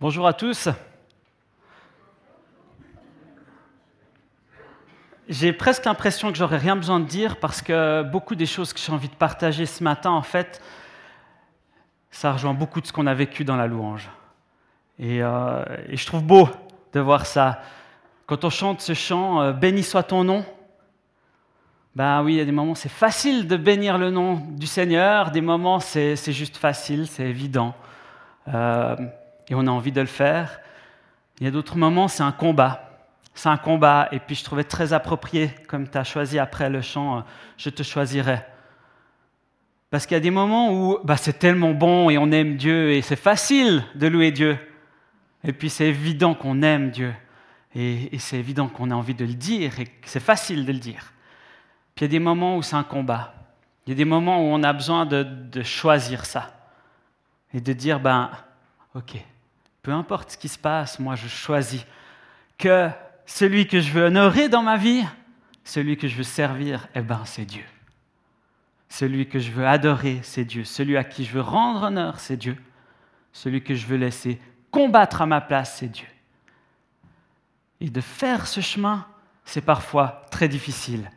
Bonjour 0.00 0.28
à 0.28 0.32
tous. 0.32 0.68
J'ai 5.28 5.52
presque 5.52 5.86
l'impression 5.86 6.30
que 6.30 6.38
j'aurais 6.38 6.58
rien 6.58 6.76
besoin 6.76 7.00
de 7.00 7.04
dire 7.04 7.40
parce 7.40 7.60
que 7.60 8.04
beaucoup 8.04 8.36
des 8.36 8.46
choses 8.46 8.72
que 8.72 8.78
j'ai 8.78 8.92
envie 8.92 9.08
de 9.08 9.16
partager 9.16 9.66
ce 9.66 9.82
matin, 9.82 10.10
en 10.12 10.22
fait, 10.22 10.62
ça 12.12 12.30
rejoint 12.30 12.54
beaucoup 12.54 12.80
de 12.80 12.86
ce 12.86 12.92
qu'on 12.92 13.08
a 13.08 13.14
vécu 13.14 13.44
dans 13.44 13.56
la 13.56 13.66
louange. 13.66 14.08
Et, 15.00 15.20
euh, 15.20 15.64
je 15.88 16.06
trouve 16.06 16.22
beau 16.22 16.48
de 16.92 17.00
voir 17.00 17.26
ça. 17.26 17.60
Quand 18.26 18.44
on 18.44 18.50
chante 18.50 18.80
ce 18.80 18.94
chant, 18.94 19.42
euh, 19.42 19.52
Béni 19.52 19.82
soit 19.82 20.04
ton 20.04 20.22
nom, 20.22 20.44
ben 21.96 22.22
oui, 22.22 22.34
il 22.34 22.38
y 22.38 22.40
a 22.40 22.44
des 22.44 22.52
moments 22.52 22.76
c'est 22.76 22.88
facile 22.88 23.48
de 23.48 23.56
bénir 23.56 23.98
le 23.98 24.12
nom 24.12 24.36
du 24.36 24.68
Seigneur, 24.68 25.32
des 25.32 25.40
moments 25.40 25.80
c'est 25.80 26.14
juste 26.32 26.56
facile, 26.56 27.08
c'est 27.08 27.24
évident. 27.24 27.74
Euh, 28.46 28.94
et 29.50 29.54
on 29.54 29.66
a 29.66 29.70
envie 29.70 29.92
de 29.92 30.00
le 30.00 30.06
faire. 30.06 30.60
Il 31.40 31.44
y 31.44 31.48
a 31.48 31.50
d'autres 31.50 31.76
moments, 31.76 32.08
c'est 32.08 32.22
un 32.22 32.32
combat. 32.32 32.88
C'est 33.34 33.48
un 33.48 33.56
combat. 33.56 34.08
Et 34.12 34.18
puis 34.18 34.34
je 34.34 34.44
trouvais 34.44 34.64
très 34.64 34.92
approprié, 34.92 35.50
comme 35.68 35.88
tu 35.88 35.96
as 35.96 36.04
choisi 36.04 36.38
après 36.38 36.68
le 36.68 36.82
chant, 36.82 37.18
euh, 37.18 37.20
Je 37.56 37.70
te 37.70 37.82
choisirai. 37.82 38.40
Parce 39.90 40.06
qu'il 40.06 40.16
y 40.16 40.18
a 40.18 40.20
des 40.20 40.30
moments 40.30 40.72
où 40.72 40.98
bah, 41.04 41.16
c'est 41.16 41.38
tellement 41.38 41.72
bon 41.72 42.10
et 42.10 42.18
on 42.18 42.30
aime 42.30 42.56
Dieu 42.56 42.90
et 42.92 43.00
c'est 43.00 43.16
facile 43.16 43.84
de 43.94 44.06
louer 44.06 44.32
Dieu. 44.32 44.58
Et 45.44 45.52
puis 45.52 45.70
c'est 45.70 45.86
évident 45.86 46.34
qu'on 46.34 46.62
aime 46.62 46.90
Dieu. 46.90 47.14
Et, 47.74 48.18
c'est 48.18 48.38
évident 48.38 48.68
qu'on 48.68 48.90
a 48.90 48.94
envie 48.94 49.14
de 49.14 49.24
le 49.24 49.34
dire 49.34 49.78
et 49.78 49.84
que 49.84 50.08
c'est 50.08 50.20
facile 50.20 50.66
de 50.66 50.72
le 50.72 50.78
dire. 50.78 51.12
Puis 51.94 52.04
il 52.04 52.08
y 52.08 52.10
a 52.10 52.18
des 52.18 52.24
moments 52.24 52.56
où 52.56 52.62
c'est 52.62 52.76
un 52.76 52.84
combat. 52.84 53.34
Il 53.86 53.90
y 53.90 53.92
a 53.92 53.96
des 53.96 54.04
moments 54.04 54.40
où 54.40 54.46
on 54.46 54.62
a 54.62 54.72
besoin 54.72 55.06
de, 55.06 55.22
de 55.22 55.62
choisir 55.62 56.26
ça. 56.26 56.54
Et 57.54 57.60
de 57.60 57.72
dire, 57.72 58.00
ben, 58.00 58.30
ok, 58.94 59.16
peu 59.88 59.94
importe 59.94 60.32
ce 60.32 60.36
qui 60.36 60.48
se 60.48 60.58
passe, 60.58 60.98
moi 60.98 61.14
je 61.14 61.28
choisis 61.28 61.82
que 62.58 62.90
celui 63.24 63.66
que 63.66 63.80
je 63.80 63.90
veux 63.90 64.04
honorer 64.04 64.50
dans 64.50 64.62
ma 64.62 64.76
vie, 64.76 65.02
celui 65.64 65.96
que 65.96 66.06
je 66.08 66.14
veux 66.14 66.24
servir, 66.24 66.88
eh 66.94 67.00
ben 67.00 67.22
c'est 67.24 67.46
Dieu. 67.46 67.64
Celui 68.90 69.30
que 69.30 69.38
je 69.38 69.50
veux 69.50 69.66
adorer, 69.66 70.20
c'est 70.22 70.44
Dieu. 70.44 70.64
Celui 70.64 70.98
à 70.98 71.04
qui 71.04 71.24
je 71.24 71.32
veux 71.32 71.40
rendre 71.40 71.84
honneur, 71.84 72.20
c'est 72.20 72.36
Dieu. 72.36 72.58
Celui 73.32 73.64
que 73.64 73.74
je 73.74 73.86
veux 73.86 73.96
laisser 73.96 74.38
combattre 74.70 75.22
à 75.22 75.26
ma 75.26 75.40
place, 75.40 75.78
c'est 75.78 75.88
Dieu. 75.88 76.08
Et 77.80 77.88
de 77.88 78.02
faire 78.02 78.46
ce 78.46 78.60
chemin, 78.60 79.06
c'est 79.46 79.64
parfois 79.64 80.26
très 80.30 80.48
difficile. 80.48 81.10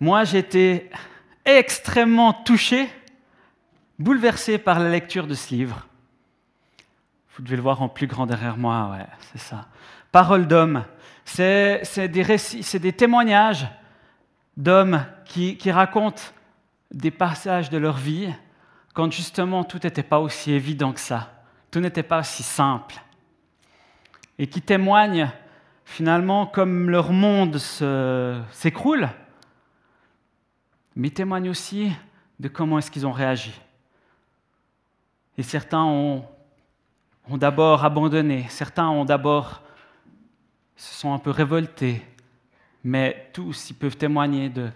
Moi, 0.00 0.24
j'étais 0.24 0.88
extrêmement 1.44 2.32
touché, 2.32 2.88
bouleversé 3.98 4.56
par 4.56 4.80
la 4.80 4.88
lecture 4.88 5.26
de 5.26 5.34
ce 5.34 5.54
livre. 5.54 5.86
Vous 7.40 7.46
devez 7.46 7.56
le 7.56 7.62
voir 7.62 7.80
en 7.80 7.88
plus 7.88 8.06
grand 8.06 8.26
derrière 8.26 8.58
moi, 8.58 8.90
ouais, 8.92 9.06
c'est 9.32 9.38
ça. 9.38 9.66
Parole 10.12 10.46
d'homme. 10.46 10.84
C'est 11.24 12.06
des 12.06 12.20
récits, 12.20 12.62
c'est 12.62 12.78
des 12.78 12.92
témoignages 12.92 13.66
d'hommes 14.58 15.06
qui, 15.24 15.56
qui 15.56 15.70
racontent 15.70 16.20
des 16.92 17.10
passages 17.10 17.70
de 17.70 17.78
leur 17.78 17.96
vie 17.96 18.30
quand 18.92 19.10
justement 19.10 19.64
tout 19.64 19.80
n'était 19.82 20.02
pas 20.02 20.20
aussi 20.20 20.52
évident 20.52 20.92
que 20.92 21.00
ça, 21.00 21.32
tout 21.70 21.80
n'était 21.80 22.02
pas 22.02 22.20
aussi 22.20 22.42
simple, 22.42 23.00
et 24.38 24.46
qui 24.46 24.60
témoignent 24.60 25.30
finalement 25.86 26.44
comme 26.44 26.90
leur 26.90 27.10
monde 27.10 27.56
s'écroule, 28.50 29.08
mais 30.94 31.08
témoignent 31.08 31.48
aussi 31.48 31.90
de 32.38 32.48
comment 32.48 32.76
est-ce 32.76 32.90
qu'ils 32.90 33.06
ont 33.06 33.12
réagi. 33.12 33.58
Et 35.38 35.42
certains 35.42 35.84
ont 35.84 36.22
ont 37.30 37.38
d'abord 37.38 37.84
abandonné, 37.84 38.46
certains 38.48 38.88
ont 38.88 39.04
d'abord 39.04 39.62
se 40.76 40.94
sont 40.94 41.12
un 41.12 41.18
peu 41.18 41.30
révoltés, 41.30 42.02
mais 42.82 43.30
tous 43.32 43.70
ils 43.70 43.74
peuvent 43.74 43.96
témoigner 43.96 44.48
de, 44.48 44.70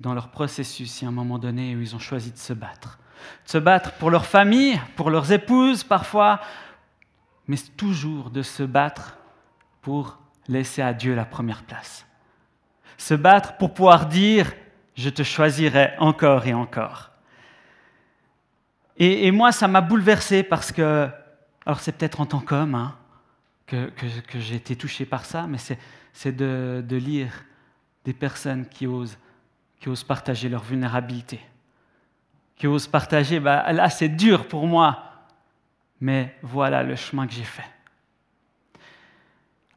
dans 0.00 0.14
leur 0.14 0.28
processus, 0.28 1.00
il 1.00 1.04
y 1.04 1.06
a 1.06 1.08
un 1.08 1.12
moment 1.12 1.38
donné 1.38 1.76
où 1.76 1.80
ils 1.80 1.94
ont 1.94 2.00
choisi 2.00 2.32
de 2.32 2.38
se 2.38 2.52
battre. 2.52 2.98
De 3.44 3.50
se 3.50 3.58
battre 3.58 3.92
pour 3.94 4.10
leur 4.10 4.24
famille, 4.24 4.80
pour 4.96 5.10
leurs 5.10 5.32
épouses 5.32 5.84
parfois, 5.84 6.40
mais 7.46 7.56
toujours 7.76 8.30
de 8.30 8.42
se 8.42 8.62
battre 8.62 9.18
pour 9.82 10.18
laisser 10.48 10.80
à 10.80 10.94
Dieu 10.94 11.14
la 11.14 11.24
première 11.24 11.62
place. 11.64 12.06
Se 12.96 13.14
battre 13.14 13.56
pour 13.58 13.74
pouvoir 13.74 14.06
dire, 14.06 14.52
je 14.94 15.10
te 15.10 15.22
choisirai 15.22 15.92
encore 15.98 16.46
et 16.46 16.54
encore. 16.54 17.10
Et, 18.96 19.26
et 19.26 19.30
moi, 19.30 19.52
ça 19.52 19.66
m'a 19.68 19.80
bouleversé 19.80 20.42
parce 20.42 20.70
que 20.70 21.10
alors 21.66 21.80
c'est 21.80 21.92
peut-être 21.92 22.20
en 22.20 22.26
tant 22.26 22.40
qu'homme 22.40 22.74
hein, 22.74 22.96
que, 23.66 23.90
j'ai 24.34 24.56
été 24.56 24.76
touché 24.76 25.06
par 25.06 25.24
ça, 25.24 25.46
mais 25.46 25.58
c'est 26.12 26.32
de, 26.32 26.96
lire 26.96 27.32
des 28.04 28.12
personnes 28.12 28.66
qui 28.68 28.86
osent, 28.86 29.16
qui 29.80 29.88
osent 29.88 30.04
partager 30.04 30.48
leur 30.48 30.62
vulnérabilité, 30.62 31.40
qui 32.56 32.66
osent 32.66 32.88
partager, 32.88 33.40
bah, 33.40 33.72
là 33.72 33.88
c'est 33.88 34.08
dur 34.08 34.46
pour 34.48 34.66
moi, 34.66 35.04
mais 36.00 36.36
voilà 36.42 36.82
le 36.82 36.96
chemin 36.96 37.26
que 37.26 37.32
j'ai 37.32 37.44
fait. 37.44 37.64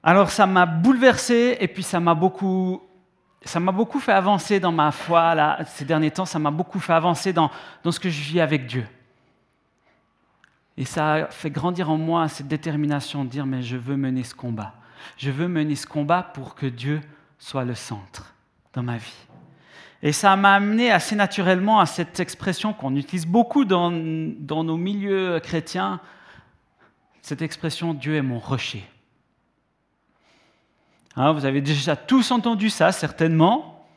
Alors 0.04 0.30
ça 0.30 0.46
m'a 0.46 0.66
bouleversé 0.66 1.58
et 1.60 1.68
puis 1.68 1.84
ça 1.84 2.00
m'a 2.00 2.14
beaucoup, 2.14 2.82
ça 3.44 3.60
m'a 3.60 3.72
beaucoup 3.72 4.00
fait 4.00 4.12
avancer 4.12 4.60
dans 4.60 4.72
ma 4.72 4.92
foi 4.92 5.58
ces 5.66 5.86
derniers 5.86 6.12
temps, 6.12 6.26
ça 6.26 6.40
m'a 6.40 6.52
beaucoup 6.52 6.80
fait 6.80 6.94
avancer 6.94 7.32
dans 7.32 7.50
ce 7.84 8.00
que 8.00 8.10
je 8.10 8.22
vis 8.22 8.42
avec 8.42 8.66
Dieu. 8.66 8.86
Et 10.78 10.86
ça 10.86 11.14
a 11.14 11.26
fait 11.28 11.52
grandir 11.52 11.90
en 11.90 11.98
moi 11.98 12.28
cette 12.28 12.48
détermination 12.48 13.24
de 13.24 13.30
dire, 13.30 13.46
mais 13.46 13.62
je 13.62 13.78
veux 13.78 13.96
mener 13.96 14.24
ce 14.24 14.36
combat. 14.36 14.74
Je 15.18 15.32
veux 15.32 15.48
mener 15.48 15.76
ce 15.76 15.88
combat 15.88 16.24
pour 16.24 16.56
que 16.56 16.66
Dieu 16.66 17.02
soit 17.40 17.64
le 17.64 17.76
centre 17.76 18.34
dans 18.74 18.84
ma 18.84 18.98
vie. 18.98 19.26
Et 20.02 20.12
ça 20.12 20.36
m'a 20.36 20.54
amené 20.54 20.92
assez 20.92 21.16
naturellement 21.16 21.80
à 21.80 21.86
cette 21.86 22.20
expression 22.20 22.74
qu'on 22.74 22.96
utilise 22.96 23.26
beaucoup 23.26 23.66
dans, 23.66 23.90
nos 23.90 24.78
milieux 24.78 25.40
chrétiens, 25.40 26.00
cette 27.22 27.42
expression 27.42 27.94
Dieu 27.94 28.16
est 28.16 28.22
mon 28.22 28.38
rocher. 28.38 28.86
Hein, 31.16 31.32
vous 31.32 31.46
avez 31.46 31.62
déjà 31.62 31.96
tous 31.96 32.32
entendu 32.32 32.70
ça, 32.70 32.92
certainement. 32.92 33.88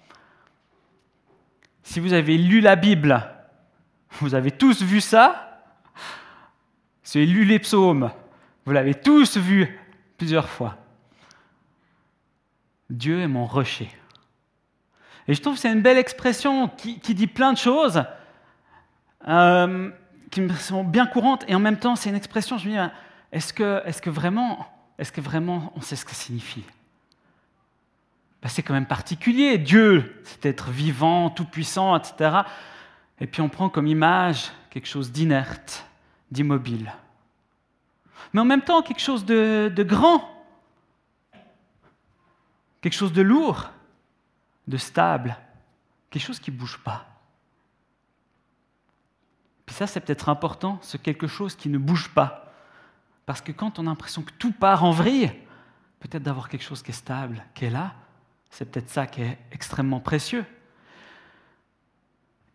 Si 1.83 2.01
vous 2.01 2.13
avez 2.13 2.39
lu 2.39 2.61
la 2.61 2.77
Bible, 2.77 3.23
vous 4.21 4.35
avez 4.35 4.53
tous 4.53 4.83
vu 4.83 5.01
ça. 5.01 5.48
C'est 7.11 7.25
lu 7.25 7.47
les 7.47 7.59
psaumes. 7.59 8.11
Vous 8.67 8.73
l'avez 8.73 8.93
tous 8.93 9.39
vu 9.39 9.81
plusieurs 10.19 10.47
fois. 10.47 10.77
Dieu 12.91 13.21
est 13.21 13.27
mon 13.27 13.47
rocher. 13.47 13.91
Et 15.27 15.33
je 15.33 15.41
trouve 15.41 15.55
que 15.55 15.61
c'est 15.61 15.73
une 15.73 15.81
belle 15.81 15.97
expression 15.97 16.69
qui, 16.69 16.99
dit 17.15 17.27
plein 17.27 17.55
de 17.55 17.57
choses 17.57 18.05
euh, 19.27 19.91
qui 20.31 20.43
me 20.43 20.53
sont 20.53 20.85
bien 20.85 21.07
courantes. 21.07 21.47
Et 21.49 21.55
en 21.55 21.61
même 21.61 21.79
temps, 21.79 21.97
c'est 21.97 22.11
une 22.11 22.15
expression, 22.15 22.59
je 22.59 22.69
me 22.69 22.75
dis, 22.75 22.93
est-ce 23.33 23.55
que, 23.55 23.81
est 23.87 23.99
que, 24.03 24.11
vraiment, 24.11 24.67
est 24.99 25.11
que 25.11 25.23
vraiment 25.23 25.73
on 25.77 25.81
sait 25.81 25.97
ce 25.97 26.05
que 26.05 26.11
ça 26.11 26.25
signifie? 26.25 26.65
Ben, 28.43 28.51
C'est 28.51 28.63
quand 28.63 28.75
même 28.75 28.85
particulier. 28.85 29.57
Dieu, 29.57 30.21
c'est 30.25 30.45
être 30.45 30.69
vivant, 30.69 31.31
tout-puissant, 31.31 31.97
etc. 31.97 32.41
Et 33.19 33.27
puis 33.27 33.41
on 33.41 33.49
prend 33.49 33.71
comme 33.71 33.87
image 33.87 34.51
quelque 34.69 34.89
chose 34.89 35.11
d'inerte, 35.11 35.88
d'immobile. 36.31 36.93
Mais 38.33 38.41
en 38.41 38.45
même 38.45 38.63
temps, 38.63 38.83
quelque 38.83 39.01
chose 39.01 39.25
de, 39.25 39.83
grand, 39.83 40.29
quelque 42.81 42.95
chose 42.95 43.13
de 43.13 43.23
lourd, 43.23 43.71
de 44.67 44.77
stable, 44.77 45.37
quelque 46.11 46.23
chose 46.23 46.39
qui 46.39 46.51
ne 46.51 46.57
bouge 46.57 46.79
pas. 46.79 47.07
Puis 49.67 49.75
ça, 49.75 49.87
c'est 49.87 50.01
peut-être 50.01 50.29
important, 50.29 50.79
ce 50.83 50.97
quelque 50.97 51.27
chose 51.27 51.55
qui 51.55 51.69
ne 51.69 51.79
bouge 51.79 52.09
pas. 52.11 52.53
Parce 53.27 53.41
que 53.41 53.53
quand 53.53 53.79
on 53.79 53.83
a 53.83 53.91
l'impression 53.91 54.23
que 54.23 54.33
tout 54.39 54.53
part 54.53 54.85
en 54.85 54.91
vrille, 54.91 55.31
peut-être 56.01 56.23
d'avoir 56.23 56.49
quelque 56.49 56.65
chose 56.65 56.83
qui 56.83 56.91
est 56.91 56.95
stable, 56.95 57.45
qui 57.55 57.67
est 57.67 57.71
là, 57.71 57.95
c'est 58.51 58.71
peut-être 58.71 58.89
ça 58.89 59.07
qui 59.07 59.23
est 59.23 59.39
extrêmement 59.53 60.01
précieux. 60.01 60.45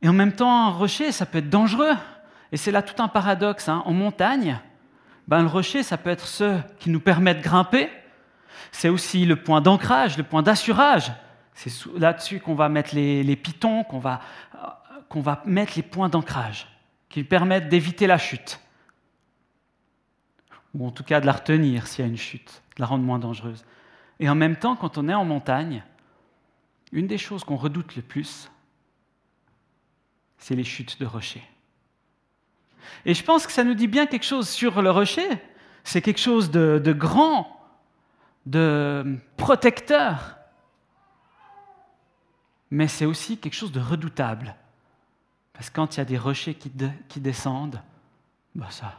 Et 0.02 0.10
en 0.10 0.14
même 0.14 0.34
temps, 0.34 0.68
un 0.68 0.72
rocher, 0.72 1.12
ça 1.12 1.26
peut 1.26 1.38
être 1.38 1.50
dangereux. 1.50 1.96
Et 2.54 2.58
c'est 2.58 2.72
là 2.72 2.84
tout 2.84 3.02
un 3.02 3.08
paradoxe. 3.08 3.68
Hein. 3.68 3.82
En 3.86 3.94
montagne, 3.94 4.62
ben, 5.28 5.42
le 5.42 5.48
rocher, 5.48 5.82
ça 5.82 5.98
peut 5.98 6.12
être 6.12 6.28
ce 6.28 6.60
qui 6.78 6.92
nous 6.92 7.00
permet 7.00 7.34
de 7.34 7.42
grimper. 7.42 7.90
C'est 8.72 8.90
aussi 8.90 9.26
le 9.26 9.36
point 9.36 9.60
d'ancrage, 9.60 10.18
le 10.18 10.24
point 10.24 10.44
d'assurage. 10.44 11.12
C'est 11.56 11.72
là-dessus 11.98 12.40
qu'on 12.40 12.54
va 12.54 12.70
mettre 12.70 12.94
les, 12.94 13.36
pitons, 13.36 13.84
qu'on 13.84 13.98
va, 13.98 14.22
qu'on 15.10 15.22
va 15.22 15.42
mettre 15.46 15.74
les 15.76 15.82
points 15.82 16.10
d'ancrage, 16.10 16.68
qui 17.10 17.24
permettent 17.24 17.70
d'éviter 17.70 18.06
la 18.06 18.20
chute. 18.20 18.60
Ou 20.76 20.86
en 20.86 20.92
tout 20.92 21.04
cas 21.04 21.22
de 21.22 21.26
la 21.26 21.32
retenir 21.32 21.88
s'il 21.88 22.06
y 22.06 22.08
a 22.08 22.10
une 22.10 22.18
chute, 22.18 22.62
de 22.78 22.82
la 22.82 22.86
rendre 22.86 23.04
moins 23.04 23.18
dangereuse. 23.20 23.66
Et 24.20 24.30
en 24.30 24.36
même 24.36 24.58
temps, 24.58 24.76
quand 24.76 25.00
on 25.00 25.10
est 25.10 25.14
en 25.14 25.26
montagne, 25.26 25.84
une 26.92 27.08
des 27.08 27.18
choses 27.18 27.44
qu'on 27.44 27.56
redoute 27.56 27.96
le 27.96 28.04
plus, 28.04 28.52
c'est 30.38 30.56
les 30.56 30.64
chutes 30.64 31.00
de 31.00 31.08
rochers. 31.08 31.44
Et 33.06 33.14
je 33.14 33.24
pense 33.24 33.46
que 33.46 33.52
ça 33.52 33.64
nous 33.64 33.74
dit 33.74 33.88
bien 33.88 34.06
quelque 34.06 34.26
chose 34.26 34.50
sur 34.50 34.82
le 34.82 34.92
rocher, 34.92 35.28
c'est 35.84 36.02
quelque 36.02 36.20
chose 36.20 36.52
de, 36.52 36.94
grand, 36.94 37.60
de 38.46 39.18
protecteur, 39.38 40.38
mais 42.72 42.88
c'est 42.88 43.06
aussi 43.06 43.38
quelque 43.38 43.54
chose 43.54 43.72
de 43.72 43.80
redoutable. 43.80 44.56
Parce 45.54 45.70
que 45.70 45.76
quand 45.76 45.96
il 45.96 46.00
y 46.00 46.02
a 46.02 46.06
des 46.06 46.18
rochers 46.18 46.56
qui, 46.56 47.20
descendent, 47.20 47.82
bah 48.56 48.68
ça, 48.70 48.94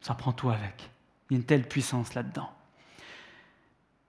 ça 0.00 0.14
prend 0.14 0.32
tout 0.32 0.48
avec. 0.48 0.90
Il 1.28 1.34
y 1.34 1.36
a 1.36 1.40
une 1.40 1.44
telle 1.44 1.68
puissance 1.68 2.14
là-dedans. 2.14 2.50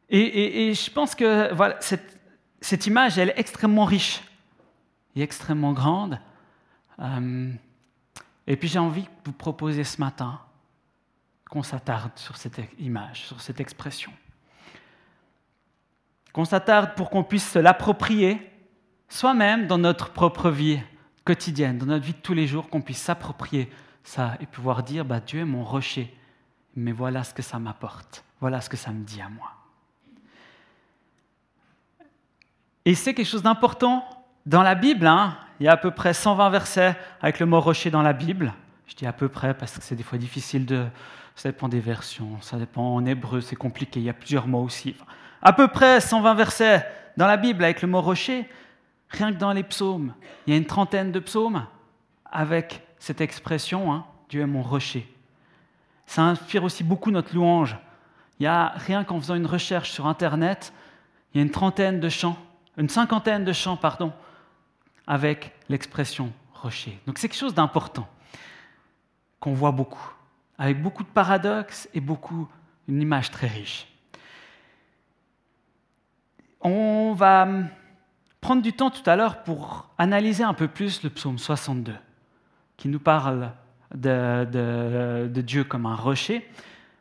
Et, 0.09 0.73
je 0.73 0.89
pense 0.91 1.15
que 1.15 1.53
voilà, 1.53 1.75
cette, 1.81 2.17
cette, 2.61 2.87
image, 2.87 3.17
elle 3.17 3.29
est 3.29 3.39
extrêmement 3.39 3.83
riche 3.83 4.21
et 5.17 5.21
extrêmement 5.21 5.73
grande. 5.73 6.19
Euh, 6.99 7.51
et 8.47 8.55
puis 8.55 8.69
j'ai 8.69 8.79
envie 8.79 9.03
de 9.03 9.09
vous 9.25 9.33
proposer 9.33 9.83
ce 9.83 9.99
matin 9.99 10.39
qu'on 11.49 11.63
s'attarde 11.63 12.11
sur 12.15 12.37
cette 12.37 12.61
image, 12.79 13.25
sur 13.27 13.41
cette 13.41 13.59
expression. 13.59 14.11
Qu'on 16.33 16.45
s'attarde 16.45 16.95
pour 16.95 17.09
qu'on 17.09 17.23
puisse 17.23 17.49
se 17.49 17.59
l'approprier 17.59 18.51
soi-même 19.09 19.67
dans 19.67 19.77
notre 19.77 20.11
propre 20.11 20.49
vie 20.49 20.79
quotidienne, 21.23 21.77
dans 21.77 21.85
notre 21.85 22.05
vie 22.05 22.13
de 22.13 22.19
tous 22.19 22.33
les 22.33 22.47
jours, 22.47 22.69
qu'on 22.69 22.81
puisse 22.81 23.01
s'approprier 23.01 23.69
ça 24.03 24.37
et 24.39 24.45
pouvoir 24.45 24.83
dire 24.83 25.03
bah, 25.03 25.19
Dieu 25.19 25.41
est 25.41 25.45
mon 25.45 25.63
rocher, 25.63 26.15
mais 26.75 26.91
voilà 26.91 27.23
ce 27.23 27.33
que 27.33 27.41
ça 27.41 27.59
m'apporte, 27.59 28.23
voilà 28.39 28.61
ce 28.61 28.69
que 28.69 28.77
ça 28.77 28.91
me 28.91 29.03
dit 29.03 29.21
à 29.21 29.29
moi. 29.29 29.51
Et 32.85 32.95
c'est 32.95 33.13
quelque 33.13 33.27
chose 33.27 33.43
d'important 33.43 34.05
dans 34.45 34.63
la 34.63 34.75
Bible. 34.75 35.07
Hein. 35.07 35.37
Il 35.59 35.65
y 35.65 35.69
a 35.69 35.73
à 35.73 35.77
peu 35.77 35.91
près 35.91 36.13
120 36.13 36.49
versets 36.49 36.95
avec 37.21 37.39
le 37.39 37.45
mot 37.45 37.59
rocher 37.59 37.89
dans 37.89 38.01
la 38.01 38.13
Bible. 38.13 38.53
Je 38.87 38.95
dis 38.95 39.05
à 39.05 39.13
peu 39.13 39.27
près 39.27 39.53
parce 39.53 39.77
que 39.77 39.83
c'est 39.83 39.95
des 39.95 40.03
fois 40.03 40.17
difficile 40.17 40.65
de. 40.65 40.85
Ça 41.35 41.49
dépend 41.49 41.67
des 41.67 41.79
versions, 41.79 42.41
ça 42.41 42.57
dépend 42.57 42.95
en 42.95 43.05
hébreu, 43.05 43.41
c'est 43.41 43.55
compliqué, 43.55 43.99
il 43.99 44.05
y 44.05 44.09
a 44.09 44.13
plusieurs 44.13 44.47
mots 44.47 44.63
aussi. 44.63 44.95
À 45.43 45.53
peu 45.53 45.67
près 45.67 46.01
120 46.01 46.33
versets 46.33 46.83
dans 47.15 47.27
la 47.27 47.37
Bible 47.37 47.63
avec 47.63 47.81
le 47.81 47.87
mot 47.87 48.01
rocher. 48.01 48.49
Rien 49.09 49.31
que 49.31 49.37
dans 49.37 49.53
les 49.53 49.63
psaumes, 49.63 50.13
il 50.45 50.51
y 50.51 50.53
a 50.55 50.57
une 50.57 50.65
trentaine 50.65 51.11
de 51.11 51.19
psaumes 51.19 51.65
avec 52.25 52.81
cette 52.99 53.21
expression 53.21 53.93
hein, 53.93 54.05
Dieu 54.29 54.41
est 54.41 54.47
mon 54.47 54.61
rocher. 54.61 55.07
Ça 56.05 56.23
inspire 56.23 56.63
aussi 56.63 56.83
beaucoup 56.83 57.11
notre 57.11 57.33
louange. 57.33 57.77
Il 58.39 58.43
y 58.43 58.47
a 58.47 58.73
rien 58.75 59.03
qu'en 59.03 59.19
faisant 59.19 59.35
une 59.35 59.45
recherche 59.45 59.91
sur 59.91 60.07
Internet, 60.07 60.73
il 61.33 61.37
y 61.37 61.41
a 61.41 61.43
une 61.43 61.51
trentaine 61.51 61.99
de 61.99 62.09
chants, 62.09 62.37
une 62.77 62.89
cinquantaine 62.89 63.45
de 63.45 63.53
chants, 63.53 63.77
pardon, 63.77 64.11
avec 65.07 65.53
l'expression 65.69 66.31
rocher. 66.53 66.99
Donc 67.07 67.17
c'est 67.17 67.29
quelque 67.29 67.39
chose 67.39 67.55
d'important 67.55 68.07
qu'on 69.39 69.53
voit 69.53 69.71
beaucoup, 69.71 70.11
avec 70.57 70.81
beaucoup 70.81 71.03
de 71.03 71.09
paradoxes 71.09 71.87
et 71.93 72.01
beaucoup 72.01 72.47
une 72.87 73.01
image 73.01 73.31
très 73.31 73.47
riche. 73.47 73.87
On 76.61 77.13
va 77.13 77.47
prendre 78.41 78.61
du 78.61 78.73
temps 78.73 78.89
tout 78.89 79.07
à 79.09 79.15
l'heure 79.15 79.43
pour 79.43 79.89
analyser 79.97 80.43
un 80.43 80.53
peu 80.53 80.67
plus 80.67 81.03
le 81.03 81.09
psaume 81.09 81.37
62, 81.37 81.93
qui 82.77 82.87
nous 82.87 82.99
parle 82.99 83.51
de, 83.93 85.41
Dieu 85.41 85.63
comme 85.63 85.85
un 85.85 85.95
rocher. 85.95 86.49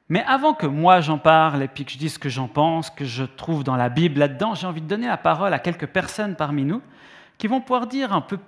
Mais 0.08 0.22
avant 0.24 0.54
que 0.54 0.66
moi 0.66 1.00
j'en 1.00 1.18
parle 1.18 1.62
et 1.62 1.68
puis 1.68 1.84
que 1.84 1.90
je 1.90 1.98
dise 1.98 2.14
ce 2.14 2.18
que 2.18 2.28
j'en 2.28 2.46
pense, 2.46 2.90
que 2.90 3.04
je 3.04 3.24
trouve 3.24 3.64
dans 3.64 3.74
la 3.74 3.88
Bible 3.88 4.20
là-dedans, 4.20 4.54
j'ai 4.54 4.66
envie 4.66 4.82
de 4.82 4.86
donner 4.86 5.08
la 5.08 5.16
parole 5.16 5.52
à 5.52 5.58
quelques 5.58 5.86
personnes 5.86 6.36
parmi 6.36 6.64
nous 6.64 6.80
qui 7.38 7.46
vont 7.46 7.60
pouvoir 7.60 7.86
dire 7.86 8.12
un 8.12 8.20
peu 8.20 8.38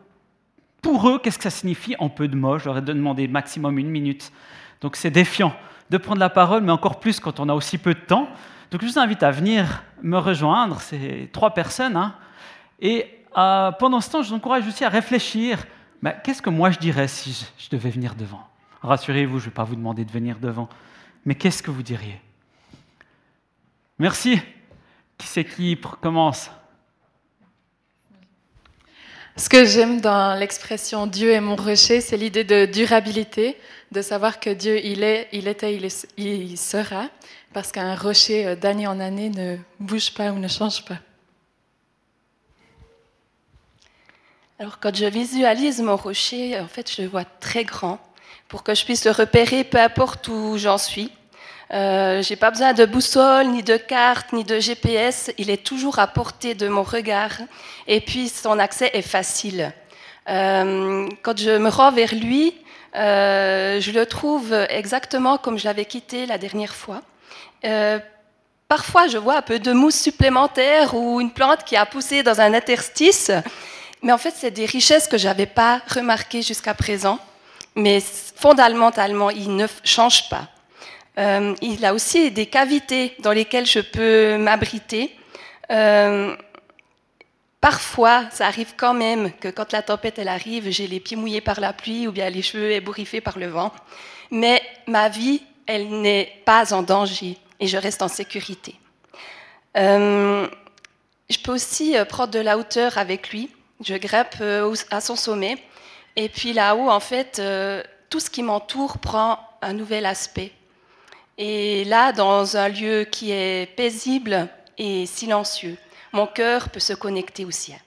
pour 0.83 1.09
eux 1.09 1.19
qu'est-ce 1.19 1.39
que 1.39 1.45
ça 1.45 1.51
signifie 1.51 1.97
en 1.99 2.09
peu 2.09 2.29
de 2.29 2.37
mots. 2.37 2.59
J'aurais 2.59 2.83
demandé 2.83 3.29
maximum 3.29 3.79
une 3.79 3.91
minute. 3.91 4.33
Donc 4.81 4.97
c'est 4.97 5.11
défiant 5.11 5.55
de 5.91 5.99
prendre 5.99 6.21
la 6.21 6.31
parole, 6.31 6.63
mais 6.63 6.73
encore 6.73 7.01
plus 7.01 7.21
quand 7.21 7.41
on 7.41 7.49
a 7.49 7.55
aussi 7.55 7.79
peu 7.79 7.95
de 7.95 8.01
temps. 8.01 8.29
Donc 8.71 8.83
je 8.83 8.87
vous 8.87 8.99
invite 8.99 9.23
à 9.23 9.31
venir 9.31 9.83
me 10.03 10.19
rejoindre, 10.19 10.81
c'est 10.81 11.31
trois 11.33 11.55
personnes. 11.55 11.97
Hein. 11.97 12.15
Et 12.81 13.07
euh, 13.37 13.73
pendant 13.73 14.01
ce 14.01 14.11
temps, 14.11 14.23
je 14.23 14.29
vous 14.29 14.35
encourage 14.35 14.67
aussi 14.67 14.85
à 14.85 14.89
réfléchir, 14.89 15.65
qu'est-ce 16.23 16.43
que 16.43 16.51
moi 16.51 16.71
je 16.71 16.79
dirais 16.79 17.09
si 17.09 17.47
je, 17.59 17.71
devais 17.71 17.91
venir 17.91 18.15
devant? 18.15 18.47
Rassurez-vous, 18.83 19.39
je 19.39 19.45
ne 19.45 19.51
vais 19.51 19.55
pas 19.55 19.65
vous 19.65 19.77
demander 19.77 20.05
de 20.05 20.13
venir 20.13 20.39
devant, 20.39 20.69
mais 21.25 21.35
qu'est-ce 21.35 21.63
que 21.63 21.71
vous 21.71 21.83
diriez? 21.83 22.21
Merci. 23.99 24.41
Qui 25.17 25.27
c'est 25.27 25.45
qui 25.45 25.77
commence? 26.01 26.51
Ce 29.39 29.49
que 29.49 29.65
j'aime 29.65 30.01
dans 30.01 30.37
l'expression 30.37 31.07
Dieu 31.07 31.31
est 31.31 31.41
mon 31.41 31.55
rocher, 31.55 32.01
c'est 32.01 32.17
l'idée 32.17 32.43
de 32.43 32.67
durabilité, 32.67 33.57
de 33.93 34.03
savoir 34.03 34.41
que 34.41 34.51
Dieu, 34.51 34.85
il 34.85 35.05
est, 35.05 35.29
il 35.31 35.47
était, 35.47 35.77
il, 35.77 35.89
il 36.17 36.59
sera, 36.59 37.09
parce 37.53 37.71
qu'un 37.71 37.95
rocher 37.95 38.45
euh, 38.45 38.57
d'année 38.57 38.89
en 38.89 38.99
année 38.99 39.31
ne 39.31 39.57
bouge 39.79 40.13
pas 40.13 40.33
ou 40.33 40.41
ne 40.41 40.49
change 40.49 40.85
pas. 40.85 40.99
Alors 44.59 44.81
quand 44.81 44.97
je 44.97 45.07
visualise 45.07 45.81
mon 45.83 45.95
rocher, 45.95 46.59
en 46.59 46.67
fait, 46.67 46.93
je 46.93 47.03
le 47.03 47.09
vois 47.09 47.25
très 47.25 47.63
grand 47.63 48.01
pour 48.49 48.65
que 48.65 48.75
je 48.75 48.85
puisse 48.85 49.05
le 49.05 49.13
repérer 49.13 49.63
peu 49.63 49.79
importe 49.79 50.27
où 50.27 50.59
j'en 50.59 50.79
suis. 50.79 51.13
Euh, 51.73 52.23
j'ai 52.23 52.37
pas 52.37 52.51
besoin 52.51 52.73
de 52.73 52.87
boussole, 52.87 53.49
ni 53.49 53.63
de 53.63 53.77
carte, 53.77 54.33
ni 54.33 54.45
de 54.45 54.59
GPS. 54.59 55.31
Il 55.39 55.51
est 55.51 55.65
toujours 55.65 55.99
à 55.99 56.07
portée 56.07 56.55
de 56.55 56.69
mon 56.69 56.83
regard. 56.83 57.33
Et 57.87 58.01
puis 58.01 58.29
son 58.29 58.59
accès 58.59 58.91
est 58.95 59.03
facile. 59.03 59.73
Euh, 60.29 61.09
quand 61.23 61.39
je 61.39 61.57
me 61.59 61.69
rends 61.69 61.93
vers 61.93 62.15
lui, 62.15 62.55
euh, 62.97 63.81
je 63.81 63.91
le 63.91 64.07
trouve 64.07 64.53
exactement 64.71 65.37
comme 65.39 65.59
je 65.59 65.65
l'avais 65.65 65.85
quitté 65.85 66.27
la 66.27 66.39
dernière 66.39 66.75
fois. 66.75 67.03
Parfois, 68.69 69.09
je 69.09 69.17
vois 69.17 69.39
un 69.39 69.43
peu 69.43 69.59
de 69.59 69.73
mousse 69.73 69.99
supplémentaire 69.99 70.95
ou 70.95 71.23
une 71.23 71.33
plante 71.33 71.65
qui 71.65 71.75
a 71.75 71.87
poussé 71.87 72.23
dans 72.23 72.39
un 72.41 72.53
interstice. 72.53 73.31
Mais 74.03 74.13
en 74.13 74.19
fait, 74.19 74.35
c'est 74.37 74.51
des 74.51 74.67
richesses 74.67 75.09
que 75.09 75.17
je 75.17 75.27
n'avais 75.27 75.47
pas 75.47 75.81
remarquées 75.89 76.43
jusqu'à 76.43 76.75
présent. 76.75 77.19
Mais 77.75 78.01
fondamentalement, 78.01 79.31
il 79.31 79.57
ne 79.57 79.67
change 79.85 80.29
pas. 80.29 80.49
Euh, 81.19 81.55
il 81.63 81.85
a 81.85 81.95
aussi 81.95 82.31
des 82.31 82.47
cavités 82.47 83.15
dans 83.21 83.33
lesquelles 83.33 83.67
je 83.67 83.81
peux 83.81 84.39
m'abriter. 84.39 85.15
Euh, 85.71 86.37
parfois, 87.61 88.31
ça 88.31 88.47
arrive 88.47 88.75
quand 88.77 88.95
même 88.95 89.33
que 89.33 89.49
quand 89.49 89.73
la 89.73 89.83
tempête 89.83 90.19
elle 90.19 90.29
arrive, 90.29 90.71
j'ai 90.71 90.87
les 90.87 91.01
pieds 91.01 91.17
mouillés 91.17 91.41
par 91.41 91.61
la 91.61 91.73
pluie 91.73 92.07
ou 92.07 92.13
bien 92.13 92.31
les 92.31 92.43
cheveux 92.43 92.71
ébouriffés 92.71 93.21
par 93.21 93.39
le 93.39 93.49
vent. 93.49 93.73
Mais 94.31 94.63
ma 94.87 95.09
vie, 95.09 95.43
elle 95.67 95.89
n'est 96.01 96.41
pas 96.45 96.73
en 96.73 96.83
danger 96.83 97.37
et 97.59 97.67
je 97.67 97.77
reste 97.77 98.03
en 98.03 98.09
sécurité. 98.09 98.77
Euh, 99.77 100.47
je 101.29 101.39
peux 101.39 101.53
aussi 101.53 101.97
prendre 102.09 102.33
de 102.33 102.39
la 102.39 102.57
hauteur 102.57 102.97
avec 102.97 103.31
lui 103.31 103.51
je 103.85 103.95
grimpe 103.95 104.43
à 104.91 105.01
son 105.01 105.15
sommet. 105.15 105.57
Et 106.17 106.29
puis 106.29 106.53
là-haut, 106.53 106.91
en 106.91 106.99
fait, 106.99 107.41
tout 108.11 108.19
ce 108.19 108.29
qui 108.29 108.43
m'entoure 108.43 108.99
prend 108.99 109.39
un 109.63 109.73
nouvel 109.73 110.05
aspect. 110.05 110.53
Et 111.39 111.85
là, 111.85 112.13
dans 112.13 112.57
un 112.57 112.69
lieu 112.69 113.05
qui 113.05 113.31
est 113.31 113.75
paisible 113.77 114.49
et 114.77 115.07
silencieux, 115.07 115.79
mon 116.13 116.27
cœur 116.27 116.69
peut 116.69 116.81
se 116.81 116.93
connecter 116.93 117.45
au 117.45 117.51
sien. 117.51 117.79